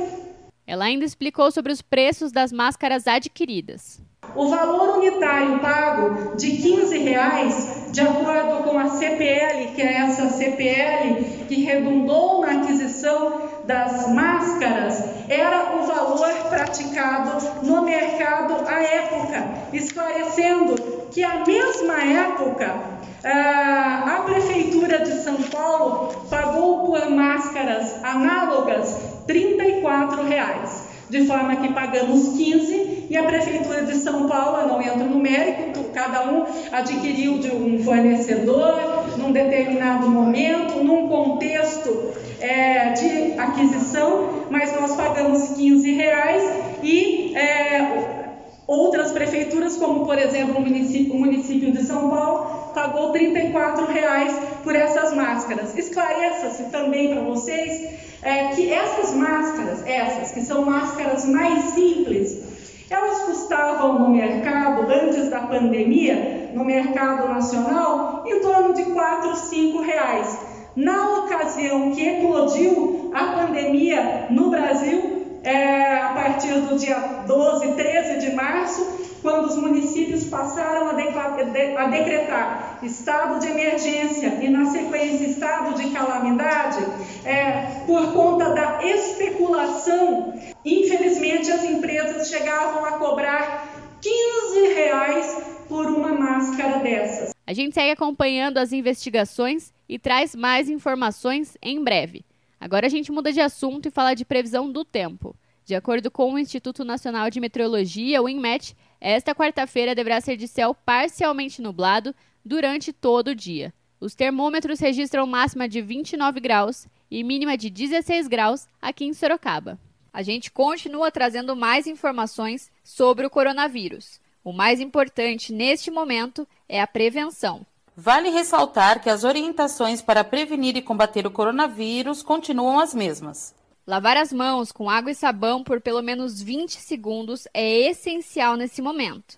Ela 0.65 0.85
ainda 0.85 1.05
explicou 1.05 1.51
sobre 1.51 1.71
os 1.71 1.81
preços 1.81 2.31
das 2.31 2.51
máscaras 2.51 3.07
adquiridas. 3.07 4.01
O 4.35 4.47
valor 4.47 4.97
unitário 4.97 5.59
pago 5.59 6.35
de 6.35 6.57
15 6.57 6.97
reais, 6.97 7.83
de 7.91 8.01
acordo 8.01 8.63
com 8.63 8.79
a 8.79 8.89
CPL, 8.89 9.73
que 9.75 9.81
é 9.81 9.97
essa 9.97 10.29
CPL 10.29 11.45
que 11.47 11.63
redundou 11.63 12.41
na 12.41 12.53
aquisição 12.53 13.43
das 13.65 14.11
máscaras, 14.11 15.03
era 15.29 15.75
o 15.75 15.85
valor 15.85 16.33
praticado 16.49 17.45
no 17.61 17.83
mercado 17.83 18.67
à 18.67 18.81
época, 18.81 19.45
esclarecendo 19.71 20.75
que 21.11 21.23
a 21.23 21.45
mesma 21.45 22.03
época 22.03 22.93
ah, 23.23 24.17
a 24.17 24.21
Prefeitura 24.23 24.99
de 24.99 25.23
São 25.23 25.37
Paulo 25.43 26.25
pagou 26.29 26.87
por 26.87 27.09
máscaras 27.09 28.03
análogas 28.03 28.97
34 29.27 30.23
reais, 30.23 30.89
de 31.13 31.27
forma 31.27 31.55
que 31.57 31.71
pagamos 31.71 32.29
15 32.29 33.05
e 33.07 33.15
a 33.15 33.21
Prefeitura 33.21 33.83
de 33.83 33.93
São 33.97 34.27
Paulo, 34.27 34.61
eu 34.61 34.67
não 34.67 34.81
entro 34.81 35.05
no 35.05 35.19
mérito, 35.19 35.83
cada 35.93 36.27
um 36.27 36.43
adquiriu 36.71 37.37
de 37.37 37.51
um 37.51 37.83
fornecedor 37.83 39.05
num 39.19 39.31
determinado 39.31 40.09
momento, 40.09 40.83
num 40.83 41.07
contexto 41.07 42.13
é, 42.41 42.93
de 42.93 43.39
aquisição, 43.39 44.47
mas 44.49 44.73
nós 44.73 44.95
pagamos 44.95 45.49
15 45.49 45.93
reais 45.93 46.43
e 46.81 47.35
é, 47.35 48.23
Outras 48.65 49.11
prefeituras, 49.11 49.75
como 49.75 50.05
por 50.05 50.17
exemplo 50.17 50.57
o 50.57 50.61
município, 50.61 51.13
o 51.13 51.19
município 51.19 51.73
de 51.73 51.83
São 51.83 52.09
Paulo, 52.09 52.71
pagou 52.73 53.11
34 53.11 53.85
reais 53.87 54.33
por 54.63 54.73
essas 54.73 55.13
máscaras. 55.13 55.77
Esclareça-se 55.77 56.71
também 56.71 57.09
para 57.09 57.23
vocês 57.23 58.12
é, 58.23 58.47
que 58.49 58.71
essas 58.71 59.13
máscaras, 59.13 59.85
essas 59.85 60.31
que 60.31 60.41
são 60.41 60.65
máscaras 60.65 61.25
mais 61.25 61.65
simples, 61.73 62.41
elas 62.89 63.19
custavam 63.23 63.99
no 63.99 64.09
mercado, 64.09 64.81
antes 64.91 65.29
da 65.29 65.41
pandemia, 65.41 66.51
no 66.53 66.63
mercado 66.63 67.27
nacional, 67.27 68.23
em 68.25 68.39
torno 68.39 68.73
de 68.73 68.83
4, 68.83 69.35
5 69.35 69.81
reais. 69.81 70.39
Na 70.75 71.19
ocasião 71.19 71.91
que 71.91 72.01
eclodiu 72.07 73.11
a 73.13 73.41
pandemia 73.41 74.27
no 74.29 74.49
Brasil, 74.49 75.39
é, 75.43 75.97
a 75.97 76.09
partir 76.13 76.53
do 76.53 76.77
dia 76.77 76.97
12, 77.27 77.73
13 77.73 78.19
de 78.25 78.35
março, 78.35 79.19
quando 79.21 79.45
os 79.45 79.57
municípios 79.57 80.25
passaram 80.25 80.87
a, 80.87 80.91
a 80.91 81.87
decretar 81.87 82.72
estado 82.85 83.39
de 83.39 83.47
emergência 83.47 84.39
e, 84.41 84.49
na 84.49 84.65
sequência, 84.65 85.25
estado 85.25 85.75
de 85.75 85.89
calamidade, 85.91 86.83
é, 87.25 87.83
por 87.85 88.13
conta 88.13 88.53
da 88.53 88.83
especulação, 88.83 90.33
infelizmente 90.65 91.51
as 91.51 91.63
empresas 91.63 92.27
chegavam 92.27 92.85
a 92.85 92.93
cobrar 92.93 93.67
15 94.01 94.73
reais 94.73 95.43
por 95.67 95.87
uma 95.87 96.13
máscara 96.13 96.79
dessas. 96.79 97.33
A 97.45 97.53
gente 97.53 97.73
segue 97.73 97.91
acompanhando 97.91 98.57
as 98.57 98.71
investigações 98.71 99.73
e 99.87 99.99
traz 99.99 100.35
mais 100.35 100.69
informações 100.69 101.57
em 101.61 101.83
breve. 101.83 102.25
Agora 102.59 102.87
a 102.87 102.89
gente 102.89 103.11
muda 103.11 103.31
de 103.31 103.41
assunto 103.41 103.87
e 103.87 103.91
fala 103.91 104.13
de 104.13 104.23
previsão 104.23 104.71
do 104.71 104.85
tempo. 104.85 105.35
De 105.65 105.75
acordo 105.75 106.11
com 106.11 106.33
o 106.33 106.39
Instituto 106.39 106.83
Nacional 106.83 107.29
de 107.29 107.39
Meteorologia, 107.39 108.21
o 108.21 108.27
INMET, 108.27 108.75
esta 108.99 109.33
quarta-feira 109.33 109.95
deverá 109.95 110.19
ser 110.19 110.37
de 110.37 110.47
céu 110.47 110.73
parcialmente 110.73 111.61
nublado 111.61 112.13
durante 112.43 112.91
todo 112.91 113.29
o 113.29 113.35
dia. 113.35 113.73
Os 113.99 114.13
termômetros 114.15 114.79
registram 114.79 115.25
máxima 115.25 115.67
de 115.67 115.81
29 115.81 116.39
graus 116.39 116.87
e 117.09 117.23
mínima 117.23 117.57
de 117.57 117.69
16 117.69 118.27
graus 118.27 118.67
aqui 118.81 119.05
em 119.05 119.13
Sorocaba. 119.13 119.79
A 120.11 120.21
gente 120.21 120.51
continua 120.51 121.09
trazendo 121.09 121.55
mais 121.55 121.87
informações 121.87 122.71
sobre 122.83 123.25
o 123.25 123.29
coronavírus. 123.29 124.19
O 124.43 124.51
mais 124.51 124.81
importante 124.81 125.53
neste 125.53 125.89
momento 125.89 126.47
é 126.67 126.81
a 126.81 126.87
prevenção. 126.87 127.65
Vale 127.95 128.29
ressaltar 128.29 129.01
que 129.01 129.09
as 129.09 129.23
orientações 129.23 130.01
para 130.01 130.23
prevenir 130.23 130.75
e 130.75 130.81
combater 130.81 131.25
o 131.25 131.31
coronavírus 131.31 132.21
continuam 132.21 132.79
as 132.79 132.93
mesmas. 132.93 133.55
Lavar 133.85 134.17
as 134.17 134.33
mãos 134.33 134.71
com 134.71 134.89
água 134.89 135.11
e 135.11 135.15
sabão 135.15 135.63
por 135.63 135.79
pelo 135.79 136.01
menos 136.01 136.41
20 136.41 136.71
segundos 136.79 137.47
é 137.53 137.89
essencial 137.89 138.55
nesse 138.55 138.81
momento. 138.81 139.37